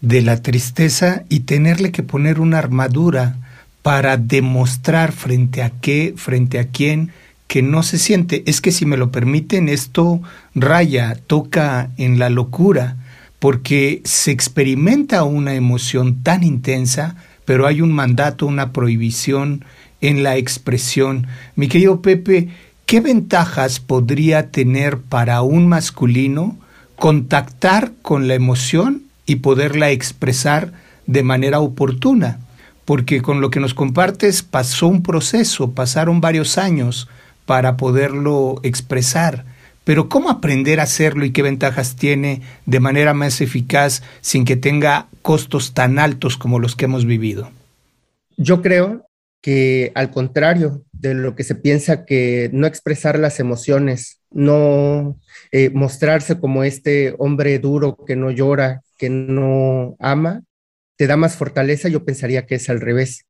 de 0.00 0.20
la 0.20 0.42
tristeza 0.42 1.24
y 1.28 1.40
tenerle 1.40 1.92
que 1.92 2.02
poner 2.02 2.40
una 2.40 2.58
armadura 2.58 3.36
para 3.82 4.16
demostrar 4.16 5.12
frente 5.12 5.62
a 5.62 5.70
qué, 5.70 6.14
frente 6.16 6.58
a 6.58 6.64
quién, 6.68 7.12
que 7.46 7.62
no 7.62 7.82
se 7.82 7.98
siente. 7.98 8.42
Es 8.46 8.60
que 8.60 8.72
si 8.72 8.86
me 8.86 8.96
lo 8.96 9.10
permiten, 9.10 9.68
esto 9.68 10.20
raya, 10.54 11.16
toca 11.26 11.90
en 11.96 12.18
la 12.18 12.30
locura, 12.30 12.96
porque 13.42 14.02
se 14.04 14.30
experimenta 14.30 15.24
una 15.24 15.54
emoción 15.54 16.22
tan 16.22 16.44
intensa, 16.44 17.16
pero 17.44 17.66
hay 17.66 17.80
un 17.80 17.90
mandato, 17.90 18.46
una 18.46 18.72
prohibición 18.72 19.64
en 20.00 20.22
la 20.22 20.36
expresión. 20.36 21.26
Mi 21.56 21.66
querido 21.66 22.02
Pepe, 22.02 22.50
¿qué 22.86 23.00
ventajas 23.00 23.80
podría 23.80 24.52
tener 24.52 24.98
para 24.98 25.42
un 25.42 25.66
masculino 25.66 26.56
contactar 26.94 27.90
con 28.00 28.28
la 28.28 28.34
emoción 28.34 29.02
y 29.26 29.36
poderla 29.36 29.90
expresar 29.90 30.72
de 31.08 31.24
manera 31.24 31.58
oportuna? 31.58 32.38
Porque 32.84 33.22
con 33.22 33.40
lo 33.40 33.50
que 33.50 33.58
nos 33.58 33.74
compartes 33.74 34.44
pasó 34.44 34.86
un 34.86 35.02
proceso, 35.02 35.72
pasaron 35.72 36.20
varios 36.20 36.58
años 36.58 37.08
para 37.44 37.76
poderlo 37.76 38.60
expresar. 38.62 39.46
Pero 39.84 40.08
¿cómo 40.08 40.30
aprender 40.30 40.80
a 40.80 40.84
hacerlo 40.84 41.24
y 41.24 41.32
qué 41.32 41.42
ventajas 41.42 41.96
tiene 41.96 42.42
de 42.66 42.80
manera 42.80 43.14
más 43.14 43.40
eficaz 43.40 44.02
sin 44.20 44.44
que 44.44 44.56
tenga 44.56 45.08
costos 45.22 45.74
tan 45.74 45.98
altos 45.98 46.36
como 46.36 46.58
los 46.58 46.76
que 46.76 46.84
hemos 46.84 47.04
vivido? 47.04 47.50
Yo 48.36 48.62
creo 48.62 49.06
que 49.40 49.90
al 49.94 50.10
contrario 50.10 50.84
de 50.92 51.14
lo 51.14 51.34
que 51.34 51.42
se 51.42 51.56
piensa 51.56 52.04
que 52.04 52.48
no 52.52 52.66
expresar 52.66 53.18
las 53.18 53.40
emociones, 53.40 54.20
no 54.30 55.18
eh, 55.50 55.70
mostrarse 55.70 56.38
como 56.38 56.62
este 56.62 57.14
hombre 57.18 57.58
duro 57.58 57.96
que 58.06 58.14
no 58.14 58.30
llora, 58.30 58.82
que 58.96 59.10
no 59.10 59.96
ama, 59.98 60.44
te 60.96 61.08
da 61.08 61.16
más 61.16 61.36
fortaleza, 61.36 61.88
yo 61.88 62.04
pensaría 62.04 62.46
que 62.46 62.54
es 62.54 62.70
al 62.70 62.80
revés. 62.80 63.26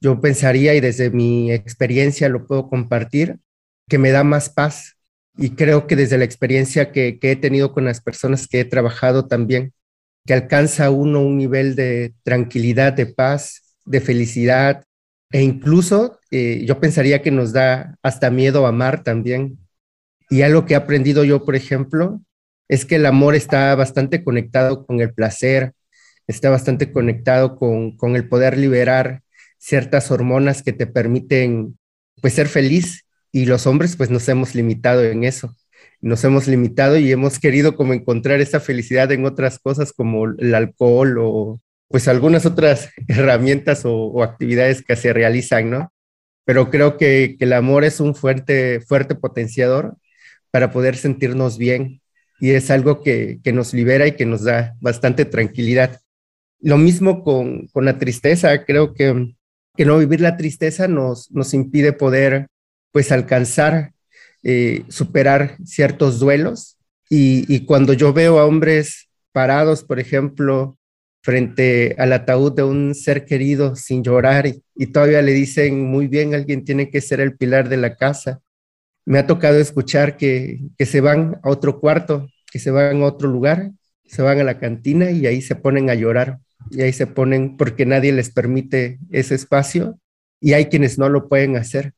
Yo 0.00 0.20
pensaría, 0.20 0.74
y 0.74 0.80
desde 0.80 1.10
mi 1.10 1.50
experiencia 1.50 2.28
lo 2.28 2.46
puedo 2.46 2.68
compartir, 2.68 3.38
que 3.88 3.96
me 3.96 4.10
da 4.10 4.22
más 4.24 4.50
paz. 4.50 4.98
Y 5.36 5.50
creo 5.50 5.86
que 5.86 5.96
desde 5.96 6.18
la 6.18 6.24
experiencia 6.24 6.92
que, 6.92 7.18
he 7.20 7.36
tenido 7.36 7.72
con 7.72 7.84
las 7.84 8.00
personas 8.00 8.46
que 8.46 8.60
he 8.60 8.64
trabajado 8.64 9.26
también, 9.26 9.72
que 10.26 10.34
alcanza 10.34 10.90
uno 10.90 11.20
un 11.22 11.36
nivel 11.36 11.74
de 11.74 12.14
tranquilidad, 12.22 12.92
de 12.92 13.06
paz, 13.06 13.76
de 13.84 14.00
felicidad, 14.00 14.84
e 15.30 15.42
incluso 15.42 16.20
eh, 16.30 16.64
yo 16.66 16.78
pensaría 16.80 17.20
que 17.20 17.32
nos 17.32 17.52
da 17.52 17.96
hasta 18.02 18.30
miedo 18.30 18.66
amar 18.66 19.02
también. 19.02 19.58
Y 20.30 20.42
algo 20.42 20.64
que 20.64 20.74
he 20.74 20.76
aprendido 20.76 21.24
yo, 21.24 21.44
por 21.44 21.56
ejemplo, 21.56 22.20
es 22.68 22.84
que 22.84 22.96
el 22.96 23.06
amor 23.06 23.34
está 23.34 23.74
bastante 23.74 24.22
conectado 24.22 24.86
con 24.86 25.00
el 25.00 25.12
placer, 25.12 25.72
está 26.26 26.48
bastante 26.50 26.92
conectado 26.92 27.56
con, 27.56 27.96
con 27.96 28.16
el 28.16 28.28
poder 28.28 28.56
liberar 28.56 29.22
ciertas 29.58 30.10
hormonas 30.10 30.62
que 30.62 30.72
te 30.72 30.86
permiten 30.86 31.78
pues 32.20 32.34
ser 32.34 32.48
feliz 32.48 33.04
y 33.34 33.46
los 33.46 33.66
hombres 33.66 33.96
pues 33.96 34.10
nos 34.10 34.28
hemos 34.28 34.54
limitado 34.54 35.02
en 35.02 35.24
eso. 35.24 35.56
Nos 36.00 36.22
hemos 36.22 36.46
limitado 36.46 36.96
y 36.96 37.10
hemos 37.10 37.40
querido 37.40 37.74
como 37.74 37.92
encontrar 37.92 38.40
esa 38.40 38.60
felicidad 38.60 39.10
en 39.10 39.26
otras 39.26 39.58
cosas 39.58 39.92
como 39.92 40.26
el 40.26 40.54
alcohol 40.54 41.16
o, 41.18 41.60
pues 41.88 42.06
algunas 42.06 42.46
otras 42.46 42.90
herramientas 43.08 43.82
o, 43.86 44.22
actividades 44.22 44.84
que 44.84 44.94
se 44.94 45.12
realizan, 45.12 45.68
¿no? 45.68 45.92
Pero 46.44 46.70
creo 46.70 46.96
que, 46.96 47.36
el 47.40 47.52
amor 47.52 47.82
es 47.82 47.98
un 47.98 48.14
fuerte, 48.14 48.80
fuerte 48.80 49.16
potenciador 49.16 49.96
para 50.52 50.70
poder 50.70 50.96
sentirnos 50.96 51.58
bien 51.58 52.02
y 52.38 52.50
es 52.50 52.70
algo 52.70 53.02
que, 53.02 53.40
nos 53.52 53.74
libera 53.74 54.06
y 54.06 54.12
que 54.12 54.26
nos 54.26 54.44
da 54.44 54.76
bastante 54.80 55.24
tranquilidad. 55.24 56.00
Lo 56.60 56.78
mismo 56.78 57.24
con, 57.24 57.68
la 57.74 57.98
tristeza, 57.98 58.64
creo 58.64 58.94
que, 58.94 59.34
que, 59.76 59.84
no 59.84 59.98
vivir 59.98 60.20
la 60.20 60.36
tristeza 60.36 60.86
nos, 60.86 61.32
nos 61.32 61.52
impide 61.52 61.92
poder 61.92 62.46
pues 62.94 63.10
alcanzar, 63.10 63.92
eh, 64.44 64.84
superar 64.88 65.56
ciertos 65.64 66.20
duelos 66.20 66.78
y, 67.10 67.44
y 67.52 67.64
cuando 67.64 67.92
yo 67.92 68.12
veo 68.12 68.38
a 68.38 68.46
hombres 68.46 69.08
parados, 69.32 69.82
por 69.82 69.98
ejemplo, 69.98 70.78
frente 71.20 71.96
al 71.98 72.12
ataúd 72.12 72.52
de 72.52 72.62
un 72.62 72.94
ser 72.94 73.24
querido 73.24 73.74
sin 73.74 74.04
llorar 74.04 74.46
y, 74.46 74.86
todavía 74.92 75.22
le 75.22 75.32
dicen 75.32 75.84
muy 75.84 76.06
bien, 76.06 76.34
alguien 76.34 76.64
tiene 76.64 76.88
que 76.88 77.00
ser 77.00 77.18
el 77.18 77.36
pilar 77.36 77.68
de 77.68 77.78
la 77.78 77.96
casa. 77.96 78.42
Me 79.04 79.18
ha 79.18 79.26
tocado 79.26 79.58
escuchar 79.58 80.16
que, 80.16 80.60
que 80.78 80.86
se 80.86 81.00
van 81.00 81.40
a 81.42 81.50
otro 81.50 81.80
cuarto, 81.80 82.28
que 82.52 82.60
se 82.60 82.70
van 82.70 83.02
a 83.02 83.06
otro 83.06 83.28
lugar, 83.28 83.72
se 84.04 84.22
van 84.22 84.38
a 84.38 84.44
la 84.44 84.60
cantina 84.60 85.10
y 85.10 85.26
ahí 85.26 85.42
se 85.42 85.56
ponen 85.56 85.90
a 85.90 85.94
llorar 85.94 86.38
y 86.70 86.82
ahí 86.82 86.92
se 86.92 87.08
ponen 87.08 87.56
porque 87.56 87.86
nadie 87.86 88.12
les 88.12 88.30
permite 88.30 89.00
ese 89.10 89.34
espacio 89.34 89.98
y 90.40 90.52
hay 90.52 90.66
quienes 90.66 90.96
no 90.96 91.08
lo 91.08 91.28
pueden 91.28 91.56
hacer. 91.56 91.92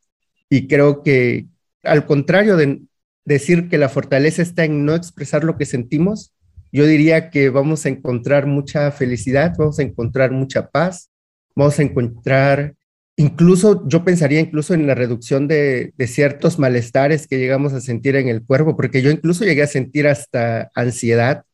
Y 0.48 0.68
creo 0.68 1.02
que 1.02 1.46
al 1.82 2.06
contrario 2.06 2.56
de 2.56 2.82
decir 3.24 3.68
que 3.68 3.78
la 3.78 3.88
fortaleza 3.88 4.42
está 4.42 4.64
en 4.64 4.84
no 4.84 4.94
expresar 4.94 5.44
lo 5.44 5.56
que 5.56 5.66
sentimos, 5.66 6.32
yo 6.72 6.86
diría 6.86 7.30
que 7.30 7.48
vamos 7.48 7.86
a 7.86 7.88
encontrar 7.88 8.46
mucha 8.46 8.90
felicidad, 8.90 9.54
vamos 9.56 9.78
a 9.78 9.82
encontrar 9.82 10.30
mucha 10.32 10.68
paz, 10.68 11.10
vamos 11.54 11.78
a 11.78 11.82
encontrar, 11.82 12.74
incluso 13.16 13.86
yo 13.88 14.04
pensaría 14.04 14.40
incluso 14.40 14.74
en 14.74 14.86
la 14.86 14.94
reducción 14.94 15.48
de, 15.48 15.94
ciertos 16.06 16.58
malestares 16.58 17.26
que 17.26 17.38
llegamos 17.38 17.72
a 17.72 17.80
sentir 17.80 18.16
en 18.16 18.28
el 18.28 18.44
cuerpo, 18.44 18.76
porque 18.76 19.02
yo 19.02 19.10
incluso 19.10 19.44
llegué 19.44 19.62
a 19.62 19.66
sentir 19.66 20.06
hasta 20.06 20.70
ansiedad 20.74 21.44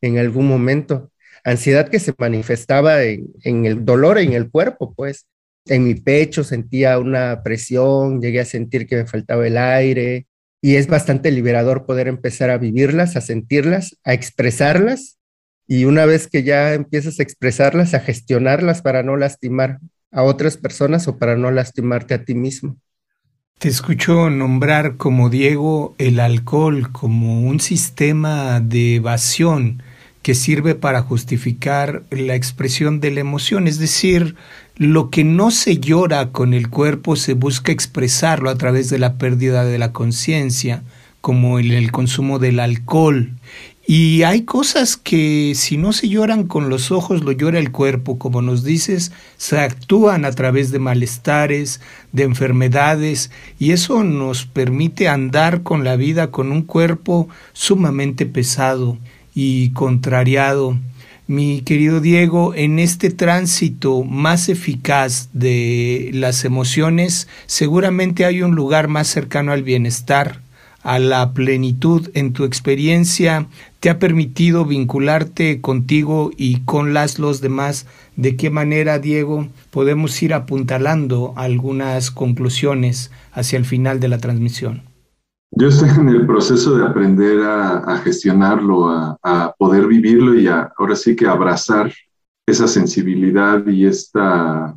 en 0.00 0.18
algún 0.18 0.46
momento, 0.46 1.10
ansiedad 1.44 1.88
que 1.88 1.98
se 1.98 2.14
manifestaba 2.16 3.02
en, 3.02 3.66
el 3.66 3.84
dolor 3.84 4.18
en 4.18 4.32
el 4.32 4.50
cuerpo, 4.50 4.94
pues. 4.94 5.26
En 5.68 5.84
mi 5.84 5.94
pecho 5.94 6.44
sentía 6.44 6.98
una 6.98 7.42
presión, 7.42 8.20
llegué 8.20 8.40
a 8.40 8.44
sentir 8.44 8.86
que 8.86 8.96
me 8.96 9.06
faltaba 9.06 9.46
el 9.46 9.58
aire, 9.58 10.26
y 10.60 10.76
es 10.76 10.88
bastante 10.88 11.30
liberador 11.30 11.86
poder 11.86 12.08
empezar 12.08 12.50
a 12.50 12.58
vivirlas, 12.58 13.16
a 13.16 13.20
sentirlas, 13.20 13.96
a 14.04 14.12
expresarlas 14.12 15.18
y 15.66 15.84
una 15.84 16.06
vez 16.06 16.26
que 16.26 16.42
ya 16.42 16.74
empiezas 16.74 17.20
a 17.20 17.22
expresarlas, 17.22 17.94
a 17.94 18.00
gestionarlas 18.00 18.82
para 18.82 19.02
no 19.02 19.16
lastimar 19.16 19.78
a 20.10 20.22
otras 20.22 20.56
personas 20.56 21.06
o 21.06 21.18
para 21.18 21.36
no 21.36 21.50
lastimarte 21.50 22.14
a 22.14 22.24
ti 22.24 22.34
mismo. 22.34 22.78
Te 23.58 23.68
escucho 23.68 24.30
nombrar 24.30 24.96
como 24.96 25.28
Diego 25.28 25.94
el 25.98 26.20
alcohol 26.20 26.90
como 26.92 27.42
un 27.42 27.60
sistema 27.60 28.60
de 28.60 28.96
evasión 28.96 29.82
que 30.28 30.34
sirve 30.34 30.74
para 30.74 31.00
justificar 31.00 32.02
la 32.10 32.34
expresión 32.34 33.00
de 33.00 33.10
la 33.10 33.20
emoción, 33.20 33.66
es 33.66 33.78
decir, 33.78 34.34
lo 34.76 35.08
que 35.08 35.24
no 35.24 35.50
se 35.50 35.78
llora 35.78 36.32
con 36.32 36.52
el 36.52 36.68
cuerpo 36.68 37.16
se 37.16 37.32
busca 37.32 37.72
expresarlo 37.72 38.50
a 38.50 38.58
través 38.58 38.90
de 38.90 38.98
la 38.98 39.16
pérdida 39.16 39.64
de 39.64 39.78
la 39.78 39.94
conciencia, 39.94 40.82
como 41.22 41.58
el, 41.58 41.72
el, 41.72 41.92
consumo 41.92 42.38
del 42.38 42.60
alcohol. 42.60 43.30
Y 43.86 44.22
hay 44.24 44.42
cosas 44.42 44.98
que 44.98 45.54
si 45.54 45.78
no 45.78 45.94
se 45.94 46.10
lloran 46.10 46.46
con 46.46 46.68
los 46.68 46.90
ojos, 46.90 47.24
lo 47.24 47.32
llora 47.32 47.58
el 47.58 47.72
cuerpo, 47.72 48.18
como 48.18 48.42
nos 48.42 48.64
dices, 48.64 49.12
se 49.38 49.58
actúan 49.58 50.26
a 50.26 50.32
través 50.32 50.70
de 50.70 50.78
malestares, 50.78 51.80
de 52.12 52.24
enfermedades, 52.24 53.30
y 53.58 53.72
eso 53.72 54.04
nos 54.04 54.44
permite 54.44 55.08
andar 55.08 55.62
con 55.62 55.84
la 55.84 55.96
vida 55.96 56.30
con 56.30 56.52
un 56.52 56.64
cuerpo 56.64 57.30
sumamente 57.54 58.26
pesado 58.26 58.98
y 59.34 59.70
contrariado 59.70 60.76
mi 61.28 61.60
querido 61.60 62.00
Diego, 62.00 62.54
en 62.54 62.78
este 62.78 63.10
tránsito 63.10 64.02
más 64.02 64.48
eficaz 64.48 65.28
de 65.34 66.10
las 66.14 66.46
emociones, 66.46 67.28
seguramente 67.44 68.24
hay 68.24 68.40
un 68.40 68.54
lugar 68.54 68.88
más 68.88 69.08
cercano 69.08 69.52
al 69.52 69.62
bienestar, 69.62 70.40
a 70.82 70.98
la 70.98 71.34
plenitud. 71.34 72.08
En 72.14 72.32
tu 72.32 72.44
experiencia, 72.44 73.46
¿te 73.80 73.90
ha 73.90 73.98
permitido 73.98 74.64
vincularte 74.64 75.60
contigo 75.60 76.30
y 76.34 76.60
con 76.60 76.94
las 76.94 77.18
los 77.18 77.42
demás? 77.42 77.84
¿De 78.16 78.34
qué 78.34 78.48
manera, 78.48 78.98
Diego, 78.98 79.48
podemos 79.70 80.22
ir 80.22 80.32
apuntalando 80.32 81.34
algunas 81.36 82.10
conclusiones 82.10 83.10
hacia 83.32 83.58
el 83.58 83.66
final 83.66 84.00
de 84.00 84.08
la 84.08 84.16
transmisión? 84.16 84.87
Yo 85.50 85.68
estoy 85.68 85.88
en 85.88 86.08
el 86.10 86.26
proceso 86.26 86.76
de 86.76 86.84
aprender 86.84 87.42
a, 87.42 87.98
gestionarlo, 87.98 88.88
a, 88.88 89.54
poder 89.58 89.86
vivirlo 89.86 90.34
y 90.34 90.46
ahora 90.46 90.94
sí 90.94 91.16
que 91.16 91.26
abrazar 91.26 91.92
esa 92.46 92.68
sensibilidad 92.68 93.66
y 93.66 93.86
esta 93.86 94.76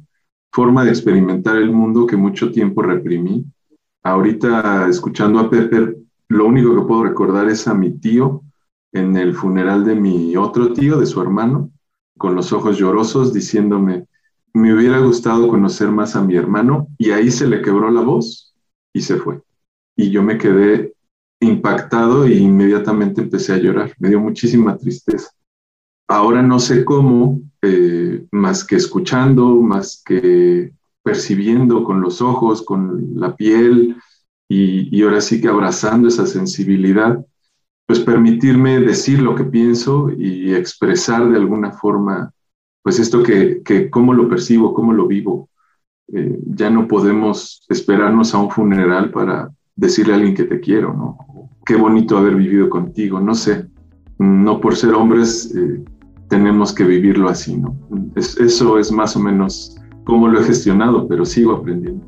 forma 0.52 0.84
de 0.84 0.92
experimentar 0.92 1.58
el 1.58 1.72
mundo 1.72 2.08
que 2.08 2.16
mucho 2.16 2.52
tiempo 2.52 2.82
reprimí. 2.82 3.46
Ahorita, 4.04 4.88
escuchando 4.88 5.40
a 5.40 5.50
Pepper, 5.50 5.98
lo 6.30 6.48
único 6.48 6.74
que 6.76 6.88
puedo 6.88 7.04
recordar 7.04 7.50
es 7.50 7.68
a 7.68 7.74
mi 7.74 7.92
tío 8.00 8.42
en 8.94 9.18
el 9.18 9.36
funeral 9.36 9.86
de 9.86 9.96
mi 9.96 10.36
otro 10.38 10.74
tío, 10.74 11.00
de 11.00 11.06
su 11.06 11.22
hermano, 11.22 11.70
con 12.18 12.34
los 12.34 12.54
ojos 12.54 12.78
llorosos, 12.78 13.34
diciéndome, 13.34 14.08
me 14.54 14.74
hubiera 14.74 15.00
gustado 15.00 15.48
conocer 15.48 15.90
más 15.92 16.16
a 16.16 16.22
mi 16.22 16.36
hermano, 16.36 16.88
y 16.98 17.12
ahí 17.12 17.30
se 17.30 17.48
le 17.48 17.62
quebró 17.62 17.92
la 17.92 18.02
voz 18.02 18.54
y 18.94 19.02
se 19.02 19.18
fue 19.18 19.42
y 19.96 20.10
yo 20.10 20.24
me 20.24 20.38
quedé 20.38 20.94
impactado 21.40 22.26
e 22.26 22.36
inmediatamente 22.36 23.22
empecé 23.22 23.54
a 23.54 23.58
llorar. 23.58 23.94
Me 24.00 24.10
dio 24.10 24.20
muchísima 24.20 24.78
tristeza. 24.78 25.32
Ahora 26.08 26.42
no 26.42 26.60
sé 26.60 26.86
cómo, 26.86 27.42
eh, 27.62 28.26
más 28.32 28.64
que 28.64 28.76
escuchando, 28.76 29.56
más 29.62 30.02
que 30.06 30.74
percibiendo 31.04 31.84
con 31.84 32.02
los 32.02 32.22
ojos, 32.22 32.62
con 32.62 33.14
la 33.16 33.36
piel 33.36 33.96
y, 34.48 34.96
y 34.96 35.04
ahora 35.04 35.22
sí 35.22 35.42
que 35.42 35.48
abrazando 35.48 36.08
esa 36.08 36.28
sensibilidad, 36.28 37.26
pues 37.88 38.00
permitirme 38.00 38.80
decir 38.80 39.20
lo 39.20 39.36
que 39.36 39.44
pienso 39.44 40.10
y 40.16 40.54
expresar 40.54 41.30
de 41.30 41.38
alguna 41.38 41.72
forma, 41.72 42.32
pues 42.84 43.00
esto 43.00 43.24
que, 43.24 43.62
que 43.64 43.90
cómo 43.90 44.14
lo 44.14 44.30
percibo, 44.30 44.74
cómo 44.74 44.94
lo 44.94 45.08
vivo. 45.08 45.50
Eh, 46.14 46.40
ya 46.46 46.70
no 46.70 46.88
podemos 46.88 47.66
esperarnos 47.70 48.34
a 48.34 48.38
un 48.38 48.52
funeral 48.52 49.12
para 49.12 49.50
decirle 49.76 50.14
a 50.14 50.16
alguien 50.18 50.36
que 50.36 50.44
te 50.44 50.60
quiero, 50.60 50.94
¿no? 50.94 51.18
Qué 51.66 51.76
bonito 51.76 52.18
haber 52.18 52.36
vivido 52.36 52.70
contigo, 52.70 53.20
no 53.20 53.36
sé. 53.36 53.68
No 54.20 54.60
por 54.62 54.76
ser 54.76 54.94
hombres 54.94 55.54
eh, 55.56 55.84
tenemos 56.30 56.74
que 56.74 56.86
vivirlo 56.86 57.28
así, 57.28 57.58
¿no? 57.58 57.76
eso 58.16 58.80
es 58.80 58.92
más 58.92 59.16
o 59.16 59.20
menos 59.20 59.78
cómo 60.06 60.28
lo 60.28 60.40
he 60.40 60.44
gestionado, 60.44 61.08
pero 61.08 61.26
sigo 61.26 61.54
aprendiendo. 61.54 62.06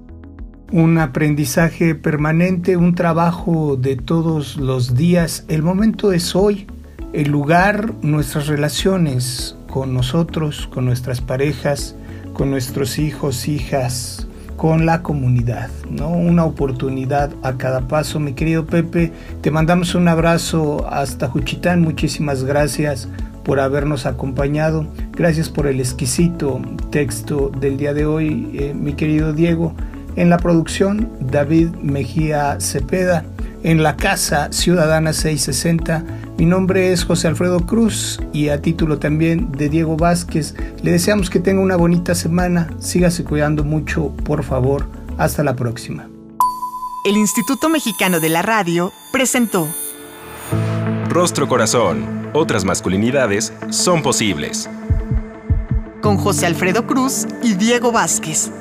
Un 0.71 0.97
aprendizaje 0.97 1.93
permanente, 1.93 2.78
un 2.78 2.95
trabajo 2.95 3.76
de 3.76 3.95
todos 3.95 4.58
los 4.58 4.95
días. 4.95 5.45
El 5.49 5.62
momento 5.62 6.13
es 6.13 6.36
hoy, 6.36 6.67
el 7.12 7.30
lugar, 7.30 7.93
nuestras 8.02 8.47
relaciones 8.47 9.56
con 9.69 9.93
nosotros, 9.93 10.67
con 10.73 10.86
nuestras 10.86 11.21
parejas, 11.21 11.95
con 12.34 12.49
nuestros 12.49 12.97
hijos, 12.99 13.47
hijas, 13.47 14.28
con 14.57 14.85
la 14.85 15.01
comunidad, 15.01 15.69
¿no? 15.89 16.09
Una 16.09 16.45
oportunidad 16.45 17.31
a 17.41 17.53
cada 17.53 17.87
paso. 17.87 18.19
Mi 18.19 18.33
querido 18.33 18.65
Pepe, 18.65 19.11
te 19.41 19.51
mandamos 19.51 19.95
un 19.95 20.07
abrazo 20.07 20.87
hasta 20.89 21.27
Juchitán. 21.27 21.81
Muchísimas 21.81 22.43
gracias 22.43 23.07
por 23.43 23.59
habernos 23.59 24.05
acompañado. 24.05 24.87
Gracias 25.11 25.49
por 25.49 25.67
el 25.67 25.79
exquisito 25.79 26.61
texto 26.89 27.51
del 27.59 27.77
día 27.77 27.93
de 27.93 28.05
hoy, 28.05 28.49
eh, 28.53 28.73
mi 28.73 28.93
querido 28.93 29.33
Diego. 29.33 29.73
En 30.15 30.29
la 30.29 30.37
producción, 30.37 31.09
David 31.19 31.69
Mejía 31.81 32.57
Cepeda. 32.59 33.25
En 33.63 33.81
la 33.81 33.95
casa 33.95 34.49
Ciudadana 34.51 35.13
660, 35.13 36.03
mi 36.37 36.45
nombre 36.45 36.91
es 36.91 37.03
José 37.05 37.27
Alfredo 37.27 37.59
Cruz 37.65 38.19
y 38.33 38.49
a 38.49 38.61
título 38.61 38.99
también 38.99 39.51
de 39.51 39.69
Diego 39.69 39.97
Vázquez, 39.97 40.55
le 40.81 40.91
deseamos 40.91 41.29
que 41.29 41.39
tenga 41.39 41.61
una 41.61 41.75
bonita 41.75 42.15
semana. 42.15 42.69
Sígase 42.79 43.23
cuidando 43.23 43.63
mucho, 43.63 44.09
por 44.23 44.43
favor. 44.43 44.87
Hasta 45.17 45.43
la 45.43 45.55
próxima. 45.55 46.07
El 47.05 47.17
Instituto 47.17 47.69
Mexicano 47.69 48.19
de 48.19 48.29
la 48.29 48.41
Radio 48.41 48.91
presentó 49.11 49.67
Rostro 51.09 51.47
Corazón 51.47 52.23
otras 52.33 52.65
masculinidades 52.65 53.53
son 53.69 54.01
posibles. 54.01 54.67
Con 56.01 56.17
José 56.17 56.47
Alfredo 56.47 56.87
Cruz 56.87 57.27
y 57.43 57.53
Diego 57.53 57.91
Vázquez. 57.91 58.51